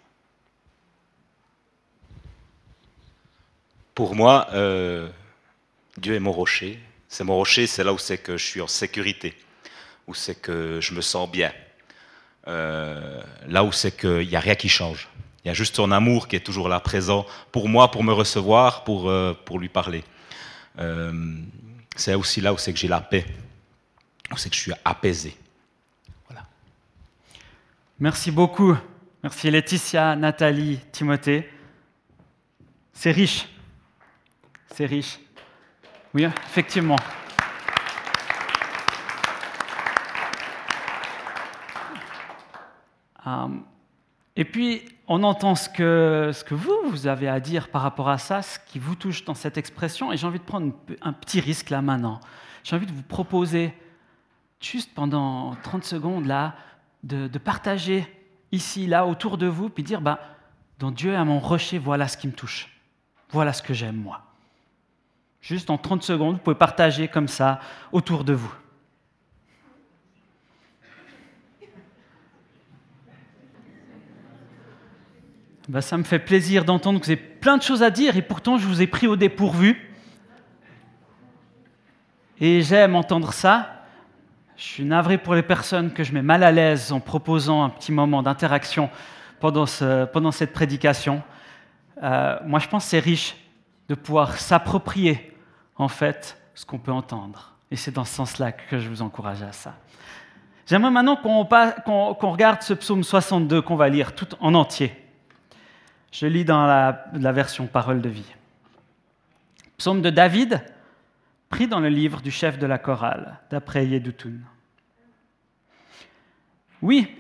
Pour 3.94 4.16
moi, 4.16 4.48
euh, 4.54 5.10
Dieu 5.98 6.16
est 6.16 6.20
mon 6.20 6.32
rocher. 6.32 6.80
C'est 7.10 7.26
mon 7.26 7.36
rocher, 7.36 7.68
c'est 7.68 7.84
là 7.84 7.92
où 7.92 7.98
c'est 7.98 8.18
que 8.18 8.38
je 8.38 8.46
suis 8.46 8.62
en 8.62 8.68
sécurité, 8.68 9.38
où 10.08 10.14
c'est 10.14 10.36
que 10.36 10.80
je 10.80 10.94
me 10.94 11.02
sens 11.02 11.30
bien, 11.30 11.52
là 12.48 13.64
où 13.66 13.72
c'est 13.74 13.92
qu'il 13.92 14.28
n'y 14.30 14.36
a 14.38 14.40
rien 14.40 14.56
qui 14.56 14.70
change. 14.70 15.10
Il 15.44 15.48
y 15.48 15.52
a 15.52 15.54
juste 15.54 15.76
son 15.76 15.92
amour 15.92 16.28
qui 16.28 16.36
est 16.36 16.46
toujours 16.46 16.70
là 16.70 16.80
présent 16.80 17.26
pour 17.52 17.68
moi, 17.68 17.90
pour 17.90 18.04
me 18.04 18.14
recevoir, 18.14 18.84
pour, 18.84 19.10
euh, 19.10 19.34
pour 19.46 19.58
lui 19.58 19.70
parler. 19.70 20.04
Euh, 20.80 21.12
c'est 21.96 22.16
aussi 22.16 22.42
là 22.42 22.54
où 22.54 22.58
c'est 22.58 22.74
que 22.74 22.80
j'ai 22.80 22.88
la 22.88 23.02
paix, 23.02 23.26
où 24.32 24.38
c'est 24.38 24.50
que 24.50 24.56
je 24.56 24.62
suis 24.62 24.74
apaisé. 24.84 25.36
Voilà. 26.28 26.46
Merci 28.00 28.32
beaucoup. 28.32 28.76
Merci 29.24 29.52
Laetitia, 29.52 30.16
Nathalie, 30.16 30.80
Timothée. 30.92 31.50
C'est 32.94 33.12
riche. 33.12 33.48
C'est 34.74 34.86
riche. 34.86 35.20
Oui, 36.14 36.24
effectivement. 36.24 36.98
Um, 43.24 43.66
et 44.42 44.44
puis, 44.44 44.82
on 45.08 45.22
entend 45.22 45.54
ce 45.54 45.70
que, 45.70 46.34
vous, 46.50 46.76
vous 46.90 47.06
avez 47.06 47.28
à 47.28 47.40
dire 47.40 47.70
par 47.70 47.84
rapport 47.84 48.10
à 48.10 48.18
ça, 48.18 48.42
ce 48.42 48.58
qui 48.58 48.80
vous 48.80 48.96
touche 48.96 49.24
dans 49.24 49.36
cette 49.36 49.56
expression. 49.56 50.12
Et 50.12 50.18
j'ai 50.18 50.26
envie 50.26 50.40
de 50.40 50.44
prendre 50.44 50.74
un 51.04 51.14
petit 51.14 51.40
risque 51.40 51.70
là 51.70 51.84
maintenant. 51.84 52.20
J'ai 52.64 52.76
envie 52.76 52.88
de 52.88 52.92
vous 52.92 53.04
proposer, 53.04 53.72
juste 54.60 54.96
pendant 54.96 55.54
30 55.62 55.84
secondes 55.84 56.26
là, 56.26 56.56
de, 57.04 57.28
partager 57.38 58.12
ici, 58.52 58.88
là, 58.88 59.06
autour 59.06 59.38
de 59.38 59.46
vous, 59.46 59.70
puis 59.70 59.84
dire, 59.84 60.02
bah, 60.02 60.20
dans 60.80 60.90
Dieu 60.90 61.16
à 61.16 61.24
mon 61.24 61.38
rocher, 61.38 61.78
voilà 61.78 62.08
ce 62.08 62.18
qui 62.18 62.26
me 62.26 62.34
touche. 62.34 62.68
Voilà 63.30 63.54
ce 63.54 63.62
que 63.62 63.76
j'aime, 63.76 63.98
moi. 63.98 64.24
Juste 65.40 65.70
en 65.70 65.78
30 65.78 66.02
secondes, 66.02 66.38
vous 66.38 66.42
pouvez 66.42 66.56
partager 66.56 67.08
comme 67.08 67.28
ça 67.28 67.60
autour 67.92 68.24
de 68.24 68.34
vous. 68.34 68.56
Ben, 75.70 75.82
ça 75.82 75.98
me 75.98 76.04
fait 76.04 76.20
plaisir 76.20 76.66
d'entendre 76.66 77.00
que 77.00 77.06
vous 77.06 77.12
avez 77.12 77.22
plein 77.22 77.58
de 77.58 77.62
choses 77.62 77.84
à 77.84 77.92
dire 77.92 78.18
et 78.18 78.22
pourtant 78.22 78.58
je 78.58 78.66
vous 78.66 78.82
ai 78.82 78.88
pris 78.88 79.08
au 79.08 79.16
dépourvu. 79.16 79.92
Et 82.40 82.62
j'aime 82.62 82.96
entendre 82.96 83.32
ça. 83.34 83.84
Je 84.58 84.64
suis 84.64 84.84
navré 84.84 85.18
pour 85.18 85.36
les 85.36 85.44
personnes 85.44 85.94
que 85.94 86.04
je 86.04 86.14
mets 86.14 86.24
mal 86.24 86.44
à 86.44 86.52
l'aise 86.52 86.92
en 86.92 87.00
proposant 87.00 87.64
un 87.64 87.70
petit 87.70 87.92
moment 87.92 88.24
d'interaction 88.24 88.90
pendant, 89.40 89.66
cette 89.66 90.54
prédication. 90.54 91.22
Euh, 92.02 92.38
moi, 92.46 92.60
je 92.60 92.68
pense 92.68 92.86
que 92.86 92.90
c'est 92.92 93.00
riche 93.00 93.36
de 93.90 93.96
pouvoir 93.96 94.38
s'approprier, 94.38 95.36
en 95.78 95.88
fait, 95.88 96.38
ce 96.54 96.66
qu'on 96.66 96.78
peut 96.80 96.92
entendre. 96.92 97.56
Et 97.72 97.76
c'est 97.76 97.92
dans 97.92 98.06
ce 98.06 98.14
sens-là 98.14 98.52
que 98.52 98.80
je 98.80 98.90
vous 98.90 99.02
encourage 99.02 99.42
à 99.42 99.52
ça. 99.52 99.76
J'aimerais 100.68 100.92
maintenant 100.92 101.16
qu'on 101.16 102.32
regarde 102.32 102.62
ce 102.62 102.74
psaume 102.74 103.04
62 103.04 103.62
qu'on 103.62 103.76
va 103.76 103.90
lire 103.90 104.14
tout 104.14 104.28
en 104.40 104.54
entier. 104.54 105.01
Je 106.12 106.28
lis 106.28 106.46
dans 106.46 106.66
la, 106.66 107.32
version 107.32 107.68
Parole 107.68 108.02
de 108.02 108.10
vie. 108.10 108.36
Psaume 109.78 110.02
de 110.02 110.10
David, 110.10 110.62
pris 111.50 111.68
dans 111.68 111.80
le 111.80 111.90
livre 111.90 112.22
du 112.22 112.32
chef 112.32 112.60
de 112.60 112.68
la 112.68 112.78
chorale, 112.78 113.40
d'après 113.50 113.88
Yedutun. 113.88 114.34
Oui, 116.82 117.16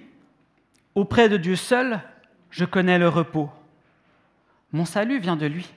auprès 0.94 1.30
de 1.30 1.38
Dieu 1.38 1.56
seul, 1.56 2.02
je 2.50 2.66
connais 2.66 3.00
le 3.00 3.08
repos. 3.08 3.50
Mon 4.74 4.86
salut 4.86 5.20
vient 5.20 5.36
de 5.36 5.46
lui. 5.46 5.72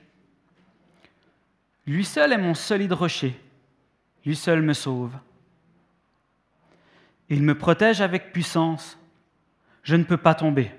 Lui 1.86 2.04
seul 2.04 2.32
est 2.32 2.38
mon 2.38 2.54
solide 2.54 2.92
rocher. 2.92 3.38
Lui 4.24 4.36
seul 4.36 4.62
me 4.62 4.72
sauve. 4.72 5.12
Il 7.28 7.42
me 7.42 7.56
protège 7.56 8.00
avec 8.00 8.32
puissance. 8.32 8.98
Je 9.82 9.96
ne 9.96 10.04
peux 10.04 10.16
pas 10.16 10.34
tomber. 10.34 10.70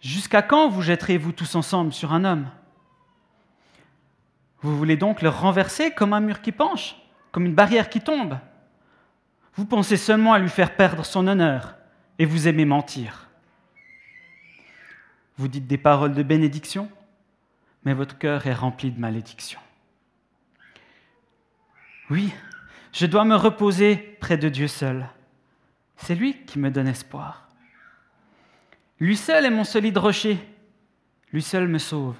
Jusqu'à 0.00 0.42
quand 0.42 0.68
vous 0.68 0.82
jetterez-vous 0.82 1.32
tous 1.32 1.54
ensemble 1.54 1.92
sur 1.92 2.12
un 2.12 2.24
homme? 2.24 2.48
Vous 4.62 4.76
voulez 4.76 4.96
donc 4.96 5.22
le 5.22 5.28
renverser 5.28 5.90
comme 5.90 6.12
un 6.12 6.20
mur 6.20 6.40
qui 6.40 6.52
penche, 6.52 6.96
comme 7.32 7.46
une 7.46 7.54
barrière 7.54 7.90
qui 7.90 8.00
tombe? 8.00 8.38
Vous 9.54 9.66
pensez 9.66 9.96
seulement 9.96 10.32
à 10.32 10.38
lui 10.38 10.48
faire 10.48 10.76
perdre 10.76 11.04
son 11.04 11.26
honneur 11.26 11.76
et 12.18 12.24
vous 12.24 12.48
aimez 12.48 12.64
mentir. 12.64 13.28
Vous 15.36 15.48
dites 15.48 15.66
des 15.66 15.78
paroles 15.78 16.14
de 16.14 16.22
bénédiction, 16.22 16.90
mais 17.84 17.94
votre 17.94 18.16
cœur 18.16 18.46
est 18.46 18.54
rempli 18.54 18.90
de 18.90 19.00
malédiction. 19.00 19.60
Oui, 22.10 22.32
je 22.92 23.06
dois 23.06 23.24
me 23.24 23.36
reposer 23.36 23.96
près 24.20 24.36
de 24.36 24.48
Dieu 24.48 24.66
seul. 24.66 25.08
C'est 25.96 26.14
lui 26.14 26.44
qui 26.44 26.58
me 26.58 26.70
donne 26.70 26.88
espoir. 26.88 27.49
Lui 29.00 29.16
seul 29.16 29.46
est 29.46 29.50
mon 29.50 29.64
solide 29.64 29.96
rocher. 29.96 30.38
Lui 31.32 31.42
seul 31.42 31.66
me 31.66 31.78
sauve. 31.78 32.16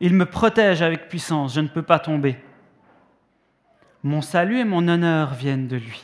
Il 0.00 0.14
me 0.14 0.26
protège 0.26 0.82
avec 0.82 1.08
puissance, 1.08 1.54
je 1.54 1.60
ne 1.60 1.68
peux 1.68 1.82
pas 1.82 2.00
tomber. 2.00 2.36
Mon 4.02 4.20
salut 4.20 4.58
et 4.58 4.64
mon 4.64 4.86
honneur 4.88 5.32
viennent 5.34 5.68
de 5.68 5.76
lui. 5.76 6.02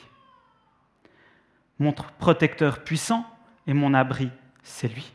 Mon 1.79 1.93
protecteur 1.93 2.85
puissant 2.85 3.27
et 3.67 3.75
mon 3.75 3.93
abri, 3.93 4.31
c'est 4.63 4.89
lui. 4.89 5.13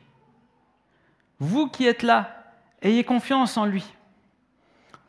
Vous 1.39 1.69
qui 1.69 1.87
êtes 1.87 2.03
là, 2.03 2.53
ayez 2.81 3.03
confiance 3.03 3.57
en 3.57 3.65
lui. 3.65 3.85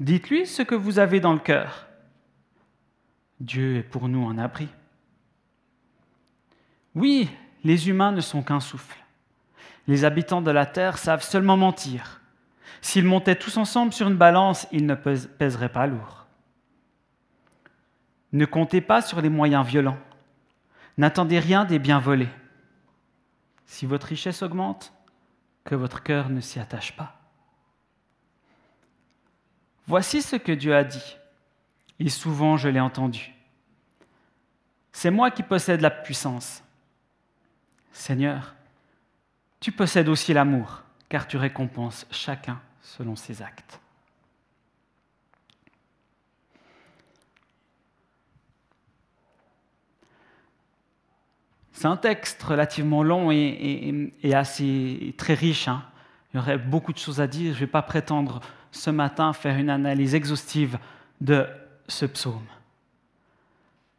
Dites-lui 0.01 0.47
ce 0.47 0.63
que 0.63 0.75
vous 0.75 0.99
avez 0.99 1.21
dans 1.21 1.33
le 1.33 1.39
cœur. 1.39 1.87
Dieu 3.41 3.77
est 3.79 3.83
pour 3.83 4.09
nous 4.09 4.27
un 4.27 4.39
abri. 4.39 4.69
Oui, 6.95 7.29
les 7.65 7.89
humains 7.89 8.13
ne 8.13 8.21
sont 8.21 8.43
qu'un 8.43 8.61
souffle. 8.61 8.99
Les 9.87 10.05
habitants 10.05 10.43
de 10.43 10.51
la 10.51 10.67
terre 10.67 10.99
savent 10.99 11.23
seulement 11.23 11.57
mentir. 11.57 12.21
S'ils 12.81 13.05
montaient 13.05 13.37
tous 13.37 13.57
ensemble 13.57 13.93
sur 13.93 14.09
une 14.09 14.17
balance, 14.17 14.67
ils 14.73 14.87
ne 14.87 14.95
pèseraient 14.95 15.69
pas 15.69 15.87
lourd. 15.87 16.27
Ne 18.33 18.45
comptez 18.45 18.81
pas 18.81 19.03
sur 19.03 19.21
les 19.21 19.29
moyens 19.29 19.67
violents. 19.67 19.99
N'attendez 20.99 21.39
rien 21.39 21.65
des 21.65 21.79
biens 21.79 22.01
volés. 22.01 22.29
Si 23.65 23.87
votre 23.87 24.09
richesse 24.09 24.43
augmente, 24.43 24.93
que 25.65 25.75
votre 25.75 26.03
cœur 26.03 26.31
ne 26.31 26.41
s'y 26.41 26.59
attache 26.59 26.97
pas. 26.97 27.21
Voici 29.87 30.23
ce 30.23 30.37
que 30.37 30.53
Dieu 30.53 30.75
a 30.75 30.85
dit, 30.85 31.17
et 32.01 32.09
souvent 32.09 32.57
je 32.57 32.69
l'ai 32.69 32.81
entendu. 32.81 33.35
C'est 34.93 35.11
moi 35.11 35.31
qui 35.31 35.43
possède 35.43 35.81
la 35.81 35.91
puissance. 35.91 36.63
Seigneur, 37.93 38.56
tu 39.61 39.73
possèdes 39.73 40.09
aussi 40.09 40.33
l'amour, 40.33 40.83
car 41.09 41.27
tu 41.27 41.37
récompenses 41.37 42.07
chacun 42.11 42.61
selon 42.83 43.17
ses 43.17 43.43
actes. 43.43 43.81
C'est 51.77 51.89
un 51.89 51.97
texte 51.99 52.43
relativement 52.43 53.03
long 53.03 53.31
et, 53.31 54.13
assez 54.33 55.15
très 55.19 55.35
riche. 55.35 55.69
Hein. 55.69 55.85
Il 56.33 56.39
y 56.39 56.41
aurait 56.41 56.57
beaucoup 56.57 56.93
de 56.93 56.99
choses 56.99 57.21
à 57.21 57.27
dire. 57.27 57.53
Je 57.53 57.57
ne 57.57 57.61
vais 57.61 57.71
pas 57.71 57.83
prétendre 57.83 58.41
ce 58.73 58.89
matin 58.89 59.35
faire 59.35 59.59
une 59.59 59.69
analyse 59.69 60.15
exhaustive 60.15 60.79
de 61.21 61.47
ce 61.87 62.07
psaume. 62.07 62.47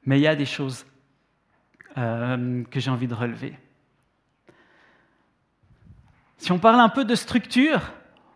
Mais 0.05 0.19
il 0.19 0.23
y 0.23 0.27
a 0.27 0.35
des 0.35 0.45
choses 0.45 0.87
euh, 1.99 2.63
que 2.71 2.79
j'ai 2.79 2.89
envie 2.89 3.07
de 3.07 3.13
relever. 3.13 3.53
Si 6.37 6.51
on 6.51 6.59
parle 6.59 6.79
un 6.79 6.89
peu 6.89 7.05
de 7.05 7.15
structure, 7.15 7.81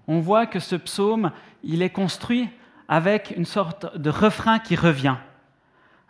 on 0.08 0.20
voit 0.20 0.46
que 0.46 0.60
ce 0.60 0.76
psaume, 0.76 1.32
il 1.64 1.82
est 1.82 1.90
construit 1.90 2.50
avec 2.88 3.34
une 3.38 3.46
sorte 3.46 3.98
de 3.98 4.10
refrain 4.10 4.60
qui 4.60 4.76
revient. 4.76 5.18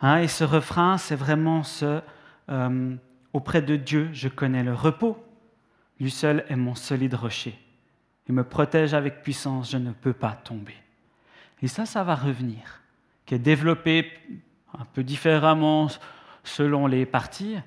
Hein, 0.01 0.17
et 0.17 0.27
ce 0.27 0.43
refrain, 0.43 0.97
c'est 0.97 1.15
vraiment 1.15 1.63
ce 1.63 2.01
euh, 2.49 2.95
Auprès 3.33 3.61
de 3.61 3.77
Dieu, 3.77 4.09
je 4.11 4.27
connais 4.27 4.63
le 4.63 4.73
repos. 4.73 5.23
Lui 5.99 6.11
seul 6.11 6.43
est 6.49 6.55
mon 6.55 6.75
solide 6.75 7.13
rocher. 7.13 7.57
Il 8.27 8.35
me 8.35 8.43
protège 8.43 8.93
avec 8.93 9.23
puissance, 9.23 9.71
je 9.71 9.77
ne 9.77 9.91
peux 9.91 10.13
pas 10.13 10.31
tomber. 10.31 10.75
Et 11.61 11.67
ça, 11.67 11.85
ça 11.85 12.03
va 12.03 12.15
revenir, 12.15 12.81
qui 13.25 13.35
est 13.35 13.39
développé 13.39 14.11
un 14.77 14.85
peu 14.85 15.03
différemment 15.03 15.87
selon 16.43 16.87
les 16.87 17.05
parties, 17.05 17.57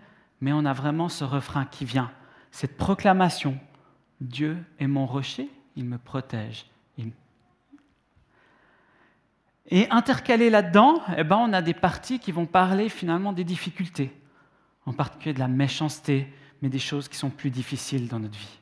mais 0.40 0.52
on 0.52 0.64
a 0.64 0.72
vraiment 0.72 1.08
ce 1.08 1.24
refrain 1.24 1.64
qui 1.64 1.84
vient, 1.84 2.10
cette 2.50 2.76
proclamation 2.76 3.58
Dieu 4.20 4.56
est 4.78 4.86
mon 4.86 5.06
rocher, 5.06 5.50
il 5.76 5.84
me 5.84 5.98
protège. 5.98 6.66
Et 9.70 9.88
intercalé 9.90 10.50
là-dedans, 10.50 11.00
eh 11.16 11.24
ben, 11.24 11.36
on 11.36 11.52
a 11.52 11.62
des 11.62 11.74
parties 11.74 12.18
qui 12.18 12.32
vont 12.32 12.46
parler 12.46 12.88
finalement 12.88 13.32
des 13.32 13.44
difficultés, 13.44 14.12
en 14.84 14.92
particulier 14.92 15.32
de 15.32 15.38
la 15.38 15.48
méchanceté, 15.48 16.32
mais 16.60 16.68
des 16.68 16.78
choses 16.78 17.08
qui 17.08 17.16
sont 17.16 17.30
plus 17.30 17.50
difficiles 17.50 18.08
dans 18.08 18.18
notre 18.18 18.38
vie. 18.38 18.58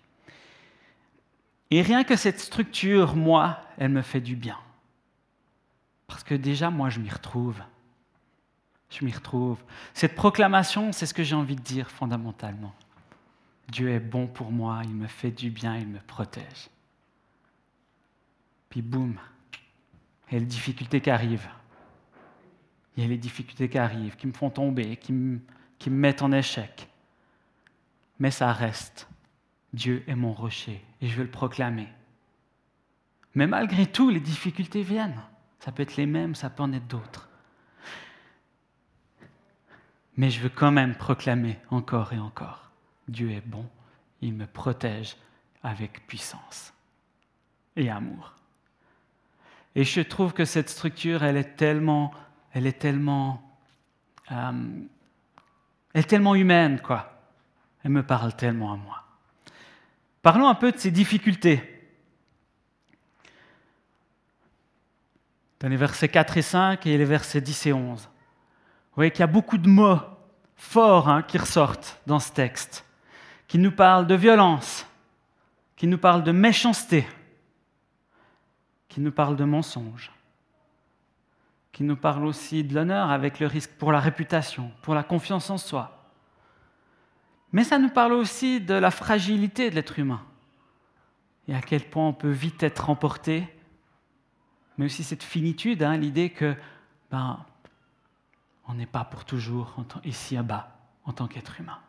Et 1.70 1.82
rien 1.82 2.04
que 2.04 2.16
cette 2.16 2.38
structure, 2.38 3.16
moi, 3.16 3.60
elle 3.78 3.90
me 3.90 4.02
fait 4.02 4.20
du 4.20 4.36
bien. 4.36 4.58
Parce 6.06 6.22
que 6.22 6.34
déjà, 6.34 6.70
moi, 6.70 6.90
je 6.90 7.00
m'y 7.00 7.08
retrouve. 7.08 7.60
Je 8.90 9.04
m'y 9.04 9.12
retrouve. 9.12 9.58
Cette 9.94 10.14
proclamation, 10.14 10.92
c'est 10.92 11.06
ce 11.06 11.14
que 11.14 11.22
j'ai 11.22 11.34
envie 11.34 11.56
de 11.56 11.62
dire 11.62 11.90
fondamentalement. 11.90 12.74
Dieu 13.68 13.90
est 13.90 14.00
bon 14.00 14.26
pour 14.26 14.50
moi, 14.50 14.82
il 14.84 14.94
me 14.94 15.06
fait 15.06 15.30
du 15.30 15.50
bien, 15.50 15.76
il 15.78 15.88
me 15.88 16.00
protège. 16.00 16.68
Puis 18.68 18.82
boum, 18.82 19.18
il 20.28 20.34
y 20.34 20.36
a 20.36 20.40
les 20.40 20.46
difficultés 20.46 21.00
qui 21.00 21.10
arrivent. 21.10 21.48
Il 22.96 23.02
y 23.02 23.06
a 23.06 23.08
les 23.08 23.18
difficultés 23.18 23.68
qui 23.68 23.78
arrivent, 23.78 24.16
qui 24.16 24.26
me 24.26 24.32
font 24.32 24.50
tomber, 24.50 24.96
qui 24.96 25.12
me, 25.12 25.40
mettent 25.86 26.22
en 26.22 26.32
échec. 26.32 26.88
Mais 28.18 28.30
ça 28.30 28.52
reste. 28.52 29.08
Dieu 29.72 30.04
est 30.06 30.14
mon 30.14 30.32
rocher 30.32 30.84
et 31.00 31.06
je 31.06 31.16
veux 31.16 31.24
le 31.24 31.30
proclamer. 31.30 31.88
Mais 33.34 33.46
malgré 33.46 33.86
tout, 33.86 34.10
les 34.10 34.20
difficultés 34.20 34.82
viennent. 34.82 35.22
Ça 35.60 35.72
peut 35.72 35.82
être 35.82 35.96
les 35.96 36.06
mêmes, 36.06 36.34
ça 36.34 36.50
peut 36.50 36.62
en 36.62 36.72
être 36.72 36.86
d'autres. 36.86 37.28
Mais 40.16 40.28
je 40.28 40.40
veux 40.40 40.50
quand 40.50 40.72
même 40.72 40.94
proclamer 40.94 41.58
encore 41.70 42.12
et 42.12 42.18
encore. 42.18 42.71
Dieu 43.08 43.30
est 43.30 43.46
bon, 43.46 43.66
il 44.20 44.34
me 44.34 44.46
protège 44.46 45.16
avec 45.62 46.06
puissance 46.06 46.72
et 47.76 47.90
amour. 47.90 48.34
Et 49.74 49.84
je 49.84 50.00
trouve 50.00 50.32
que 50.32 50.44
cette 50.44 50.68
structure, 50.68 51.22
elle 51.22 51.36
est 51.36 51.56
tellement, 51.56 52.12
elle 52.52 52.66
est 52.66 52.78
tellement, 52.78 53.42
euh, 54.30 54.52
elle 55.94 56.00
est 56.00 56.08
tellement 56.08 56.34
humaine, 56.34 56.80
quoi. 56.80 57.08
Elle 57.84 57.92
me 57.92 58.02
parle 58.02 58.34
tellement 58.36 58.72
à 58.72 58.76
moi. 58.76 59.02
Parlons 60.20 60.48
un 60.48 60.54
peu 60.54 60.70
de 60.72 60.78
ces 60.78 60.90
difficultés. 60.90 61.72
dans 65.62 65.68
les 65.68 65.76
versets 65.76 66.08
4 66.08 66.36
et 66.38 66.42
5 66.42 66.86
et 66.86 66.98
les 66.98 67.04
versets 67.04 67.40
10 67.40 67.66
et 67.66 67.72
11. 67.72 68.02
Vous 68.02 68.08
voyez 68.96 69.12
qu'il 69.12 69.20
y 69.20 69.22
a 69.22 69.28
beaucoup 69.28 69.58
de 69.58 69.68
mots 69.68 70.00
forts 70.56 71.08
hein, 71.08 71.22
qui 71.22 71.38
ressortent 71.38 72.00
dans 72.06 72.18
ce 72.18 72.32
texte, 72.32 72.84
qui 73.52 73.58
nous 73.58 73.70
parlent 73.70 74.06
de 74.06 74.14
violence, 74.14 74.86
qui 75.76 75.86
nous 75.86 75.98
parlent 75.98 76.24
de 76.24 76.32
méchanceté, 76.32 77.06
qui 78.88 78.98
nous 79.02 79.12
parlent 79.12 79.36
de 79.36 79.44
mensonge, 79.44 80.10
qui 81.70 81.84
nous 81.84 81.96
parlent 81.96 82.24
aussi 82.24 82.64
de 82.64 82.74
l'honneur 82.74 83.10
avec 83.10 83.40
le 83.40 83.46
risque 83.46 83.72
pour 83.72 83.92
la 83.92 84.00
réputation, 84.00 84.72
pour 84.80 84.94
la 84.94 85.02
confiance 85.02 85.50
en 85.50 85.58
soi. 85.58 86.08
Mais 87.52 87.62
ça 87.62 87.78
nous 87.78 87.90
parle 87.90 88.14
aussi 88.14 88.58
de 88.58 88.72
la 88.72 88.90
fragilité 88.90 89.68
de 89.68 89.74
l'être 89.74 89.98
humain 89.98 90.22
et 91.46 91.54
à 91.54 91.60
quel 91.60 91.84
point 91.84 92.08
on 92.08 92.14
peut 92.14 92.30
vite 92.30 92.62
être 92.62 92.88
emporté, 92.88 93.46
mais 94.78 94.86
aussi 94.86 95.04
cette 95.04 95.22
finitude, 95.22 95.82
hein, 95.82 95.98
l'idée 95.98 96.30
que 96.30 96.56
ben, 97.10 97.44
on 98.66 98.72
n'est 98.72 98.86
pas 98.86 99.04
pour 99.04 99.26
toujours 99.26 99.76
ici 100.04 100.38
à 100.38 100.42
bas 100.42 100.74
en 101.04 101.12
tant 101.12 101.28
qu'être 101.28 101.60
humain. 101.60 101.80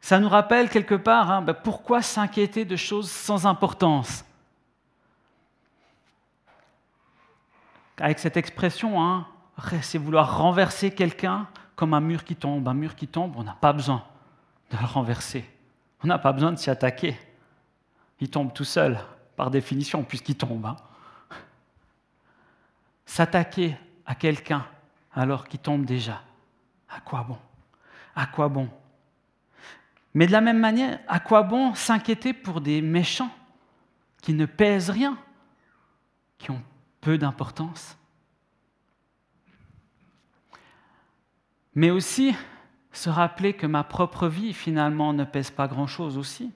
Ça 0.00 0.18
nous 0.20 0.28
rappelle 0.28 0.70
quelque 0.70 0.94
part 0.94 1.30
hein, 1.30 1.42
ben, 1.42 1.54
pourquoi 1.54 2.02
s'inquiéter 2.02 2.64
de 2.64 2.76
choses 2.76 3.10
sans 3.10 3.46
importance? 3.46 4.24
Avec 7.98 8.18
cette 8.18 8.36
expression, 8.36 9.02
hein, 9.02 9.26
c'est 9.82 9.98
vouloir 9.98 10.38
renverser 10.38 10.94
quelqu'un 10.94 11.48
comme 11.74 11.94
un 11.94 12.00
mur 12.00 12.24
qui 12.24 12.36
tombe. 12.36 12.68
Un 12.68 12.74
mur 12.74 12.94
qui 12.94 13.08
tombe, 13.08 13.34
on 13.36 13.42
n'a 13.42 13.56
pas 13.60 13.72
besoin 13.72 14.04
de 14.70 14.76
le 14.76 14.84
renverser. 14.84 15.48
On 16.02 16.06
n'a 16.06 16.18
pas 16.18 16.32
besoin 16.32 16.52
de 16.52 16.56
s'y 16.56 16.70
attaquer. 16.70 17.18
Il 18.20 18.30
tombe 18.30 18.52
tout 18.52 18.64
seul, 18.64 18.98
par 19.36 19.50
définition, 19.50 20.02
puisqu'il 20.04 20.36
tombe. 20.36 20.66
Hein. 20.66 20.76
S'attaquer 23.04 23.76
à 24.06 24.14
quelqu'un 24.14 24.64
alors 25.12 25.48
qu'il 25.48 25.60
tombe 25.60 25.84
déjà, 25.84 26.22
à 26.88 27.00
quoi 27.00 27.22
bon? 27.22 27.38
À 28.14 28.26
quoi 28.26 28.48
bon? 28.48 28.68
Mais 30.18 30.26
de 30.26 30.32
la 30.32 30.40
même 30.40 30.58
manière, 30.58 30.98
à 31.06 31.20
quoi 31.20 31.44
bon 31.44 31.74
s'inquiéter 31.74 32.32
pour 32.32 32.60
des 32.60 32.82
méchants 32.82 33.30
qui 34.20 34.34
ne 34.34 34.46
pèsent 34.46 34.90
rien, 34.90 35.16
qui 36.38 36.50
ont 36.50 36.60
peu 37.00 37.18
d'importance? 37.18 37.96
Mais 41.76 41.90
aussi, 41.90 42.34
se 42.90 43.08
rappeler 43.08 43.52
que 43.52 43.68
ma 43.68 43.84
propre 43.84 44.26
vie, 44.26 44.52
finalement, 44.54 45.12
ne 45.12 45.22
pèse 45.22 45.52
pas 45.52 45.68
grand-chose 45.68 46.18
aussi 46.18 46.50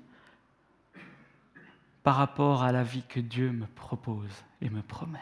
par 2.03 2.17
rapport 2.17 2.65
à 2.65 2.73
la 2.73 2.83
vie 2.83 3.05
que 3.09 3.21
Dieu 3.21 3.53
me 3.53 3.67
propose 3.67 4.43
et 4.61 4.71
me 4.71 4.83
promet. 4.83 5.21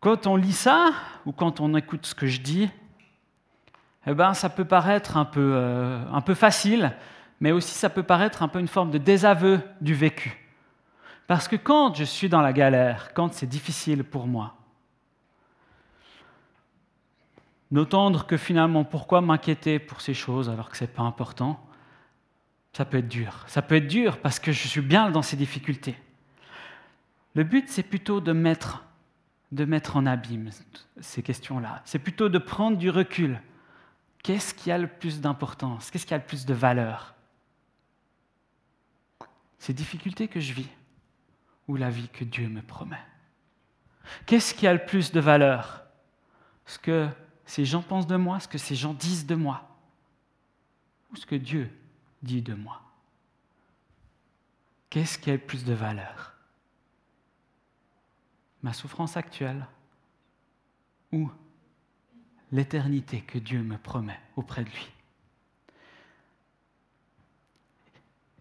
Quand 0.00 0.26
on 0.26 0.34
lit 0.34 0.52
ça, 0.52 0.92
ou 1.24 1.30
quand 1.30 1.60
on 1.60 1.76
écoute 1.76 2.06
ce 2.06 2.16
que 2.16 2.26
je 2.26 2.40
dis, 2.40 2.68
eh 4.06 4.14
ben, 4.14 4.34
ça 4.34 4.48
peut 4.50 4.64
paraître 4.64 5.16
un 5.16 5.24
peu, 5.24 5.52
euh, 5.54 6.04
un 6.12 6.20
peu 6.20 6.34
facile, 6.34 6.92
mais 7.40 7.52
aussi 7.52 7.74
ça 7.74 7.90
peut 7.90 8.02
paraître 8.02 8.42
un 8.42 8.48
peu 8.48 8.60
une 8.60 8.68
forme 8.68 8.90
de 8.90 8.98
désaveu 8.98 9.60
du 9.80 9.94
vécu. 9.94 10.38
Parce 11.26 11.48
que 11.48 11.56
quand 11.56 11.94
je 11.94 12.04
suis 12.04 12.28
dans 12.28 12.42
la 12.42 12.52
galère, 12.52 13.14
quand 13.14 13.32
c'est 13.32 13.46
difficile 13.46 14.04
pour 14.04 14.26
moi, 14.26 14.56
d'entendre 17.70 18.26
que 18.26 18.36
finalement, 18.36 18.84
pourquoi 18.84 19.20
m'inquiéter 19.20 19.78
pour 19.78 20.00
ces 20.00 20.14
choses 20.14 20.48
alors 20.48 20.70
que 20.70 20.76
ce 20.76 20.84
n'est 20.84 20.90
pas 20.90 21.02
important, 21.02 21.60
ça 22.72 22.84
peut 22.84 22.98
être 22.98 23.08
dur. 23.08 23.44
Ça 23.46 23.62
peut 23.62 23.76
être 23.76 23.86
dur 23.86 24.18
parce 24.18 24.38
que 24.38 24.52
je 24.52 24.68
suis 24.68 24.80
bien 24.80 25.10
dans 25.10 25.22
ces 25.22 25.36
difficultés. 25.36 25.96
Le 27.34 27.42
but, 27.42 27.68
c'est 27.68 27.82
plutôt 27.82 28.20
de 28.20 28.32
mettre, 28.32 28.84
de 29.50 29.64
mettre 29.64 29.96
en 29.96 30.06
abîme 30.06 30.50
ces 31.00 31.22
questions-là. 31.22 31.82
C'est 31.84 31.98
plutôt 31.98 32.28
de 32.28 32.38
prendre 32.38 32.76
du 32.76 32.90
recul. 32.90 33.40
Qu'est-ce 34.24 34.54
qui 34.54 34.72
a 34.72 34.78
le 34.78 34.88
plus 34.88 35.20
d'importance? 35.20 35.90
Qu'est-ce 35.90 36.06
qui 36.06 36.14
a 36.14 36.18
le 36.18 36.24
plus 36.24 36.46
de 36.46 36.54
valeur? 36.54 37.14
Ces 39.58 39.74
difficultés 39.74 40.28
que 40.28 40.40
je 40.40 40.54
vis 40.54 40.70
ou 41.68 41.76
la 41.76 41.90
vie 41.90 42.08
que 42.08 42.24
Dieu 42.24 42.48
me 42.48 42.62
promet. 42.62 43.04
Qu'est-ce 44.24 44.54
qui 44.54 44.66
a 44.66 44.72
le 44.72 44.84
plus 44.84 45.12
de 45.12 45.20
valeur? 45.20 45.84
Ce 46.64 46.78
que 46.78 47.06
ces 47.44 47.66
gens 47.66 47.82
pensent 47.82 48.06
de 48.06 48.16
moi, 48.16 48.40
ce 48.40 48.48
que 48.48 48.56
ces 48.56 48.74
gens 48.74 48.94
disent 48.94 49.26
de 49.26 49.34
moi, 49.34 49.76
ou 51.12 51.16
ce 51.16 51.26
que 51.26 51.34
Dieu 51.34 51.70
dit 52.22 52.40
de 52.40 52.54
moi. 52.54 52.80
Qu'est-ce 54.88 55.18
qui 55.18 55.28
a 55.28 55.34
le 55.34 55.38
plus 55.38 55.66
de 55.66 55.74
valeur? 55.74 56.32
Ma 58.62 58.72
souffrance 58.72 59.18
actuelle 59.18 59.66
ou 61.12 61.30
l'éternité 62.54 63.20
que 63.20 63.38
Dieu 63.38 63.62
me 63.62 63.76
promet 63.76 64.18
auprès 64.36 64.64
de 64.64 64.70
lui 64.70 64.88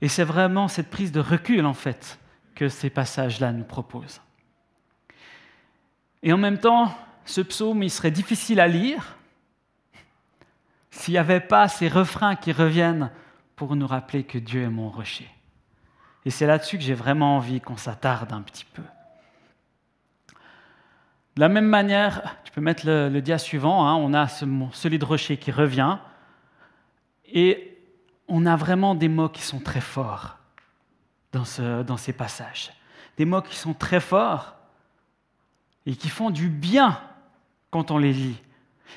Et 0.04 0.10
c'est 0.10 0.26
vraiment 0.26 0.68
cette 0.68 0.90
prise 0.90 1.14
de 1.14 1.22
recul, 1.22 1.66
en 1.66 1.74
fait, 1.74 2.20
que 2.56 2.68
ces 2.68 2.90
passages-là 2.90 3.54
nous 3.54 3.64
proposent. 3.64 4.20
Et 6.22 6.34
en 6.34 6.38
même 6.38 6.60
temps, 6.60 6.94
ce 7.24 7.40
psaume, 7.40 7.84
il 7.84 7.90
serait 7.90 8.12
difficile 8.12 8.60
à 8.60 8.68
lire 8.68 9.16
s'il 10.92 11.14
n'y 11.14 11.18
avait 11.18 11.40
pas 11.40 11.70
ces 11.70 11.88
refrains 11.88 12.36
qui 12.36 12.52
reviennent 12.52 13.12
pour 13.56 13.78
nous 13.78 13.88
rappeler 13.88 14.26
que 14.26 14.38
Dieu 14.38 14.64
est 14.64 14.70
mon 14.70 14.90
rocher. 14.90 15.30
Et 16.26 16.32
c'est 16.32 16.48
là-dessus 16.48 16.78
que 16.78 16.84
j'ai 16.84 16.94
vraiment 16.94 17.38
envie 17.38 17.62
qu'on 17.62 17.78
s'attarde 17.78 18.34
un 18.34 18.42
petit 18.42 18.66
peu. 18.66 18.84
De 21.36 21.40
la 21.40 21.48
même 21.48 21.68
manière, 21.68 22.36
peux 22.54 22.62
mettre 22.62 22.86
le, 22.86 23.20
dia 23.20 23.38
suivant, 23.38 23.88
hein, 23.88 23.96
on 23.96 24.14
a 24.14 24.28
ce 24.28 24.46
solide 24.72 25.04
rocher 25.04 25.38
qui 25.38 25.52
revient, 25.52 25.98
et 27.26 27.78
on 28.28 28.46
a 28.46 28.56
vraiment 28.56 28.96
des 28.96 29.10
mots 29.10 29.30
qui 29.30 29.42
sont 29.42 29.60
très 29.60 29.82
forts 29.82 30.38
dans, 31.32 31.46
ce, 31.46 31.82
dans 31.84 31.98
ces 31.98 32.14
passages. 32.14 32.72
Des 33.18 33.26
mots 33.26 33.42
qui 33.42 33.56
sont 33.56 33.74
très 33.74 34.00
forts 34.00 34.56
et 35.86 35.96
qui 35.96 36.10
font 36.10 36.30
du 36.30 36.50
bien 36.50 37.02
quand 37.72 37.92
on 37.92 37.98
les 37.98 38.14
lit, 38.14 38.42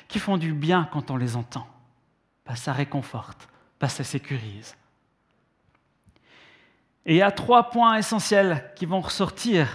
qui 0.07 0.19
font 0.19 0.37
du 0.37 0.53
bien 0.53 0.87
quand 0.91 1.11
on 1.11 1.17
les 1.17 1.35
entend. 1.35 1.67
Ça 2.55 2.73
réconforte, 2.73 3.49
ça 3.81 4.03
sécurise. 4.03 4.77
Et 7.05 7.15
il 7.15 7.17
y 7.17 7.21
a 7.21 7.31
trois 7.31 7.69
points 7.69 7.97
essentiels 7.97 8.71
qui 8.75 8.85
vont 8.85 9.01
ressortir 9.01 9.67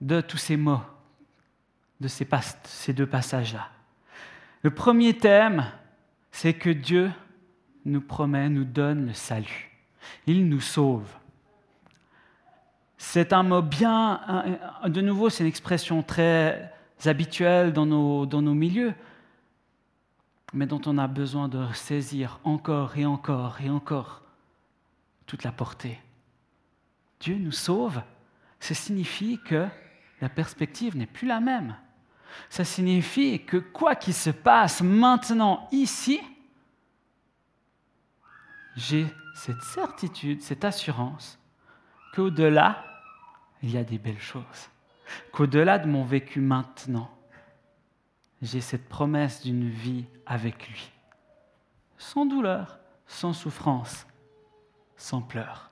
de 0.00 0.20
tous 0.20 0.36
ces 0.36 0.56
mots, 0.56 0.82
de 2.00 2.08
ces, 2.08 2.92
deux 2.92 3.06
passages-là. 3.06 3.68
Le 4.62 4.70
premier 4.70 5.16
thème, 5.16 5.64
c'est 6.30 6.54
que 6.54 6.70
Dieu 6.70 7.10
nous 7.84 8.00
promet, 8.00 8.48
nous 8.48 8.64
donne 8.64 9.06
le 9.06 9.12
salut. 9.14 9.70
Il 10.26 10.48
nous 10.48 10.60
sauve. 10.60 11.08
C'est 12.98 13.32
un 13.32 13.42
mot 13.42 13.62
bien, 13.62 14.20
de 14.84 15.00
nouveau, 15.00 15.30
c'est 15.30 15.44
une 15.44 15.48
expression 15.48 16.02
très 16.02 16.72
habituels 17.04 17.72
dans 17.72 17.86
nos, 17.86 18.26
dans 18.26 18.42
nos 18.42 18.54
milieux, 18.54 18.94
mais 20.52 20.66
dont 20.66 20.80
on 20.86 20.98
a 20.98 21.06
besoin 21.06 21.48
de 21.48 21.66
saisir 21.72 22.40
encore 22.44 22.96
et 22.96 23.06
encore 23.06 23.60
et 23.60 23.70
encore 23.70 24.22
toute 25.26 25.44
la 25.44 25.52
portée. 25.52 25.98
Dieu 27.20 27.36
nous 27.36 27.52
sauve, 27.52 28.00
ça 28.60 28.74
signifie 28.74 29.38
que 29.44 29.66
la 30.20 30.28
perspective 30.28 30.96
n'est 30.96 31.06
plus 31.06 31.28
la 31.28 31.40
même. 31.40 31.76
Ça 32.50 32.64
signifie 32.64 33.44
que 33.44 33.56
quoi 33.56 33.94
qu'il 33.94 34.14
se 34.14 34.30
passe 34.30 34.82
maintenant 34.82 35.68
ici, 35.72 36.20
j'ai 38.76 39.06
cette 39.34 39.62
certitude, 39.62 40.42
cette 40.42 40.64
assurance 40.64 41.38
qu'au-delà, 42.14 42.84
il 43.62 43.70
y 43.70 43.78
a 43.78 43.84
des 43.84 43.98
belles 43.98 44.20
choses 44.20 44.70
qu'au-delà 45.32 45.78
de 45.78 45.86
mon 45.86 46.04
vécu 46.04 46.40
maintenant, 46.40 47.10
j'ai 48.42 48.60
cette 48.60 48.88
promesse 48.88 49.42
d'une 49.42 49.68
vie 49.68 50.04
avec 50.26 50.68
lui, 50.68 50.90
sans 51.98 52.26
douleur, 52.26 52.78
sans 53.06 53.32
souffrance, 53.32 54.06
sans 54.96 55.22
pleurs. 55.22 55.70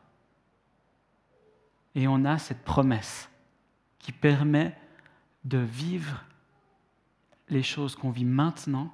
Et 1.95 2.09
on 2.09 2.25
a 2.25 2.39
cette 2.39 2.65
promesse 2.65 3.29
qui 3.99 4.13
permet 4.13 4.77
de 5.45 5.59
vivre 5.59 6.25
les 7.49 7.63
choses 7.63 7.97
qu'on 7.97 8.11
vit 8.11 8.25
maintenant 8.25 8.93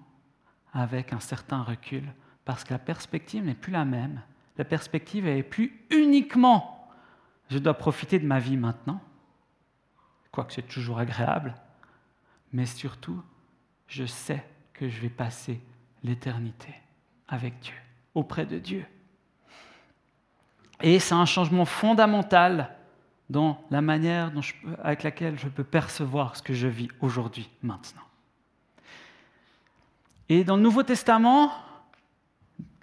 avec 0.73 1.13
un 1.13 1.21
certain 1.21 1.63
recul, 1.63 2.13
parce 2.45 2.65
que 2.65 2.73
la 2.73 2.79
perspective 2.79 3.45
n'est 3.45 3.55
plus 3.55 3.73
la 3.73 3.85
même. 3.85 4.23
La 4.57 4.65
perspective 4.65 5.25
n'est 5.25 5.43
plus 5.43 5.85
uniquement 5.91 6.81
je 7.51 7.59
dois 7.59 7.75
profiter 7.75 8.19
de 8.19 8.27
ma 8.27 8.39
vie 8.39 8.57
maintenant, 8.57 9.01
quoique 10.31 10.53
c'est 10.53 10.69
toujours 10.69 10.99
agréable, 10.99 11.55
mais 12.53 12.65
surtout, 12.65 13.21
je 13.89 14.05
sais 14.05 14.45
que 14.73 14.89
je 14.89 15.01
vais 15.01 15.11
passer 15.11 15.61
l'éternité 16.03 16.73
avec 17.29 17.59
Dieu, 17.59 17.75
auprès 18.15 18.47
de 18.47 18.59
Dieu. 18.59 18.87
Et 20.81 20.99
c'est 20.99 21.15
un 21.15 21.27
changement 21.27 21.65
fondamental 21.65 22.77
dans 23.29 23.63
la 23.71 23.81
manière 23.81 24.33
avec 24.83 25.03
laquelle 25.03 25.39
je 25.39 25.49
peux 25.49 25.65
percevoir 25.65 26.37
ce 26.37 26.43
que 26.43 26.55
je 26.55 26.69
vis 26.69 26.89
aujourd'hui, 27.01 27.51
maintenant. 27.63 28.03
Et 30.31 30.45
dans 30.45 30.55
le 30.55 30.63
Nouveau 30.63 30.85
Testament, 30.85 31.51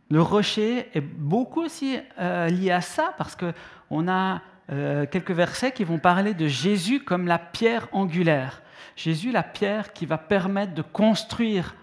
le 0.09 0.21
rocher 0.21 0.89
est 0.93 1.01
beaucoup 1.01 1.61
aussi 1.61 1.97
euh, 2.19 2.49
lié 2.49 2.71
à 2.71 2.81
ça, 2.81 3.13
parce 3.17 3.37
qu'on 3.37 4.07
a 4.09 4.41
euh, 4.69 5.05
quelques 5.05 5.31
versets 5.31 5.71
qui 5.71 5.85
vont 5.85 5.97
parler 5.97 6.33
de 6.33 6.45
Jésus 6.45 7.05
comme 7.05 7.25
la 7.25 7.39
pierre 7.39 7.87
angulaire. 7.93 8.61
Jésus, 8.97 9.31
la 9.31 9.43
pierre 9.43 9.93
qui 9.93 10.05
va 10.05 10.17
permettre 10.17 10.73
de 10.73 10.81
construire 10.81 11.73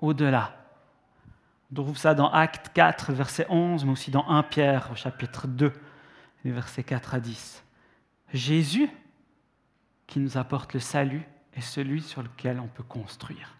au-delà. 0.00 0.54
On 1.72 1.82
trouve 1.82 1.96
ça 1.96 2.12
dans 2.14 2.30
Acte 2.30 2.72
4, 2.74 3.14
verset 3.14 3.46
11, 3.48 3.86
mais 3.86 3.92
aussi 3.92 4.10
dans 4.10 4.28
1 4.28 4.42
Pierre, 4.42 4.94
chapitre 4.98 5.46
2, 5.46 5.72
les 6.44 6.50
versets 6.50 6.84
4 6.84 7.14
à 7.14 7.20
10. 7.20 7.64
Jésus, 8.34 8.90
qui 10.06 10.20
nous 10.20 10.36
apporte 10.36 10.74
le 10.74 10.80
salut, 10.80 11.26
est 11.54 11.62
celui 11.62 12.02
sur 12.02 12.22
lequel 12.22 12.60
on 12.60 12.68
peut 12.68 12.82
construire. 12.82 13.56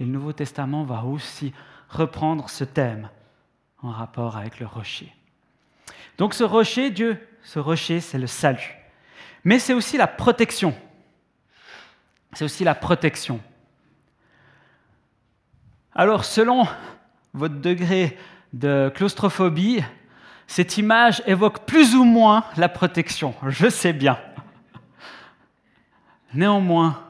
Et 0.00 0.04
le 0.04 0.10
Nouveau 0.10 0.32
Testament 0.32 0.84
va 0.84 1.04
aussi 1.04 1.52
reprendre 1.88 2.48
ce 2.48 2.64
thème 2.64 3.08
en 3.82 3.90
rapport 3.90 4.36
avec 4.36 4.60
le 4.60 4.66
rocher. 4.66 5.12
Donc 6.18 6.34
ce 6.34 6.44
rocher, 6.44 6.90
Dieu, 6.90 7.18
ce 7.42 7.58
rocher, 7.58 8.00
c'est 8.00 8.18
le 8.18 8.26
salut. 8.26 8.76
Mais 9.44 9.58
c'est 9.58 9.74
aussi 9.74 9.96
la 9.96 10.06
protection. 10.06 10.74
C'est 12.32 12.44
aussi 12.44 12.64
la 12.64 12.74
protection. 12.74 13.40
Alors 15.94 16.24
selon 16.24 16.66
votre 17.32 17.56
degré 17.56 18.18
de 18.52 18.92
claustrophobie, 18.94 19.82
cette 20.46 20.78
image 20.78 21.22
évoque 21.26 21.66
plus 21.66 21.94
ou 21.94 22.04
moins 22.04 22.44
la 22.56 22.68
protection, 22.68 23.34
je 23.48 23.68
sais 23.68 23.92
bien. 23.92 24.18
Néanmoins, 26.34 27.02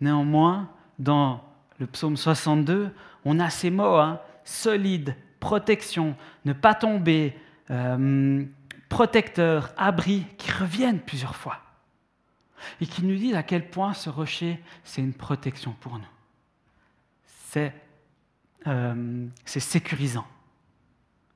néanmoins, 0.00 0.68
dans 1.02 1.42
le 1.78 1.86
psaume 1.86 2.16
62, 2.16 2.94
on 3.24 3.40
a 3.40 3.50
ces 3.50 3.70
mots, 3.70 3.96
hein, 3.96 4.20
solide, 4.44 5.16
protection, 5.40 6.16
ne 6.44 6.52
pas 6.52 6.74
tomber, 6.74 7.36
euh, 7.70 8.44
protecteur, 8.88 9.72
abri, 9.76 10.24
qui 10.38 10.52
reviennent 10.52 11.00
plusieurs 11.00 11.34
fois. 11.34 11.58
Et 12.80 12.86
qui 12.86 13.04
nous 13.04 13.16
disent 13.16 13.34
à 13.34 13.42
quel 13.42 13.68
point 13.68 13.92
ce 13.94 14.08
rocher, 14.10 14.62
c'est 14.84 15.02
une 15.02 15.14
protection 15.14 15.74
pour 15.80 15.98
nous. 15.98 16.04
C'est 17.48 17.74
euh, 18.68 19.26
sécurisant. 19.44 20.26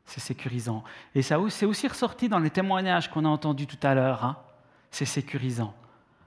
C'est 0.04 0.20
sécurisant. 0.20 0.84
Et 1.16 1.22
ça 1.22 1.40
c'est 1.48 1.66
aussi 1.66 1.88
ressorti 1.88 2.28
dans 2.28 2.38
les 2.38 2.50
témoignages 2.50 3.10
qu'on 3.10 3.24
a 3.24 3.28
entendus 3.28 3.66
tout 3.66 3.84
à 3.84 3.94
l'heure. 3.94 4.24
Hein. 4.24 4.36
C'est 4.92 5.04
sécurisant. 5.04 5.74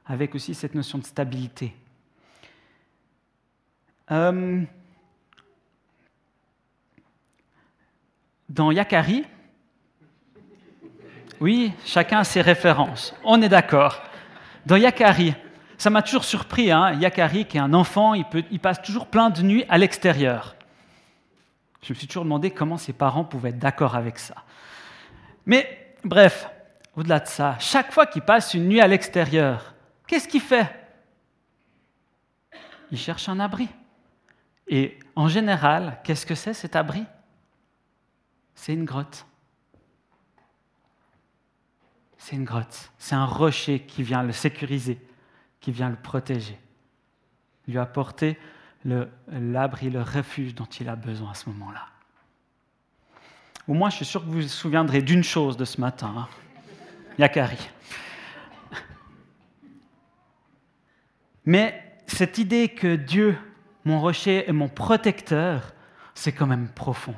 Avec 0.06 0.36
aussi 0.36 0.54
cette 0.54 0.76
notion 0.76 0.98
de 0.98 1.06
stabilité. 1.06 1.74
Euh, 4.12 4.62
dans 8.48 8.72
Yakari, 8.72 9.26
oui, 11.40 11.72
chacun 11.86 12.20
a 12.20 12.24
ses 12.24 12.42
références, 12.42 13.14
on 13.24 13.42
est 13.42 13.50
d'accord. 13.50 14.02
Dans 14.66 14.76
Yakari, 14.76 15.36
ça 15.78 15.90
m'a 15.90 16.02
toujours 16.02 16.26
surpris, 16.26 16.72
hein, 16.72 16.94
Yakari 16.94 17.46
qui 17.46 17.58
est 17.58 17.62
un 17.62 17.74
enfant, 17.74 18.14
il, 18.14 18.60
passe 18.60 18.82
toujours 18.82 19.08
plein 19.08 19.30
de 19.30 19.42
nuits 19.42 19.64
à 19.70 19.78
l'extérieur. 19.78 20.56
Je 21.84 21.94
me 21.94 21.98
suis 21.98 22.08
toujours 22.08 22.26
demandé 22.26 22.52
comment 22.52 22.78
ses 22.78 22.92
parents 22.92 23.24
pouvaient 23.24 23.50
être 23.50 23.60
d'accord 23.60 23.96
avec 23.96 24.20
ça. 24.20 24.36
Mais 25.46 25.96
bref, 26.04 26.50
au-delà 26.96 27.20
de 27.20 27.28
ça, 27.28 27.56
chaque 27.60 27.94
fois 27.94 28.06
qu'il 28.08 28.24
passe 28.24 28.54
une 28.54 28.68
nuit 28.68 28.82
à 28.82 28.88
l'extérieur, 28.88 29.74
qu'est-ce 30.08 30.28
qu'il 30.28 30.42
fait? 30.42 30.68
Il 32.92 32.98
cherche 32.98 33.30
un 33.30 33.40
abri. 33.40 33.70
Et 34.70 35.00
en 35.16 35.28
général, 35.28 36.00
qu'est-ce 36.04 36.28
que 36.28 36.36
c'est 36.36 36.54
cet 36.54 36.76
abri? 36.76 37.04
C'est 38.54 38.74
une 38.74 38.86
grotte. 38.86 39.26
C'est 42.18 42.36
une 42.36 42.46
grotte. 42.46 42.92
C'est 43.00 43.16
un 43.16 43.26
rocher 43.26 43.80
qui 43.80 44.04
vient 44.04 44.22
le 44.22 44.32
sécuriser, 44.32 45.00
qui 45.60 45.72
vient 45.72 45.90
le 45.90 45.96
protéger, 45.96 46.60
lui 47.68 47.80
apporter 47.80 48.38
l'abri, 48.86 49.90
le, 49.90 50.02
refuge 50.04 50.54
dont 50.54 50.66
il 50.66 50.88
a 50.88 50.96
besoin 50.96 51.32
à 51.32 51.34
ce 51.34 51.50
moment-là. 51.50 51.88
Au 53.68 53.74
moins, 53.74 53.90
je 53.90 53.98
suis 53.98 54.06
sûr 54.06 54.22
que 54.22 54.28
vous 54.28 54.42
vous 54.42 54.48
souviendrez 54.48 55.02
d'une 55.02 55.24
chose 55.24 55.58
de 55.58 55.66
ce 55.66 55.82
matin. 55.82 56.14
Hein. 56.16 56.28
Yakari. 57.18 57.58
Mais 61.46 61.84
cette 62.06 62.38
idée 62.38 62.70
que 62.70 62.96
Dieu 62.96 63.38
mon 63.86 64.00
rocher 64.00 64.48
et 64.50 64.52
mon 64.52 64.68
protecteur, 64.68 65.74
c'est 66.14 66.32
quand 66.32 66.48
même 66.48 66.70
profond. 66.70 67.16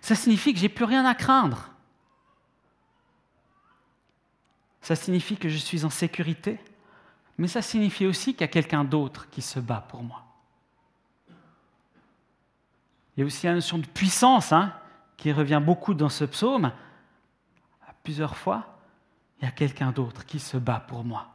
Ça 0.00 0.14
signifie 0.14 0.52
que 0.52 0.60
j'ai 0.60 0.68
plus 0.68 0.84
rien 0.84 1.04
à 1.04 1.14
craindre. 1.14 1.70
Ça 4.80 4.94
signifie 4.94 5.36
que 5.36 5.48
je 5.48 5.56
suis 5.56 5.84
en 5.84 5.90
sécurité, 5.90 6.60
mais 7.38 7.48
ça 7.48 7.62
signifie 7.62 8.06
aussi 8.06 8.32
qu'il 8.32 8.42
y 8.42 8.44
a 8.44 8.48
quelqu'un 8.48 8.84
d'autre 8.84 9.28
qui 9.30 9.42
se 9.42 9.58
bat 9.58 9.84
pour 9.88 10.02
moi. 10.02 10.22
Il 13.16 13.20
y 13.20 13.22
a 13.22 13.26
aussi 13.26 13.46
la 13.46 13.54
notion 13.54 13.78
de 13.78 13.86
puissance 13.86 14.52
hein, 14.52 14.72
qui 15.16 15.32
revient 15.32 15.62
beaucoup 15.64 15.94
dans 15.94 16.08
ce 16.08 16.24
psaume. 16.24 16.70
Plusieurs 18.04 18.36
fois, 18.36 18.78
il 19.40 19.44
y 19.44 19.48
a 19.48 19.50
quelqu'un 19.50 19.90
d'autre 19.90 20.24
qui 20.24 20.38
se 20.38 20.56
bat 20.56 20.80
pour 20.80 21.02
moi. 21.02 21.26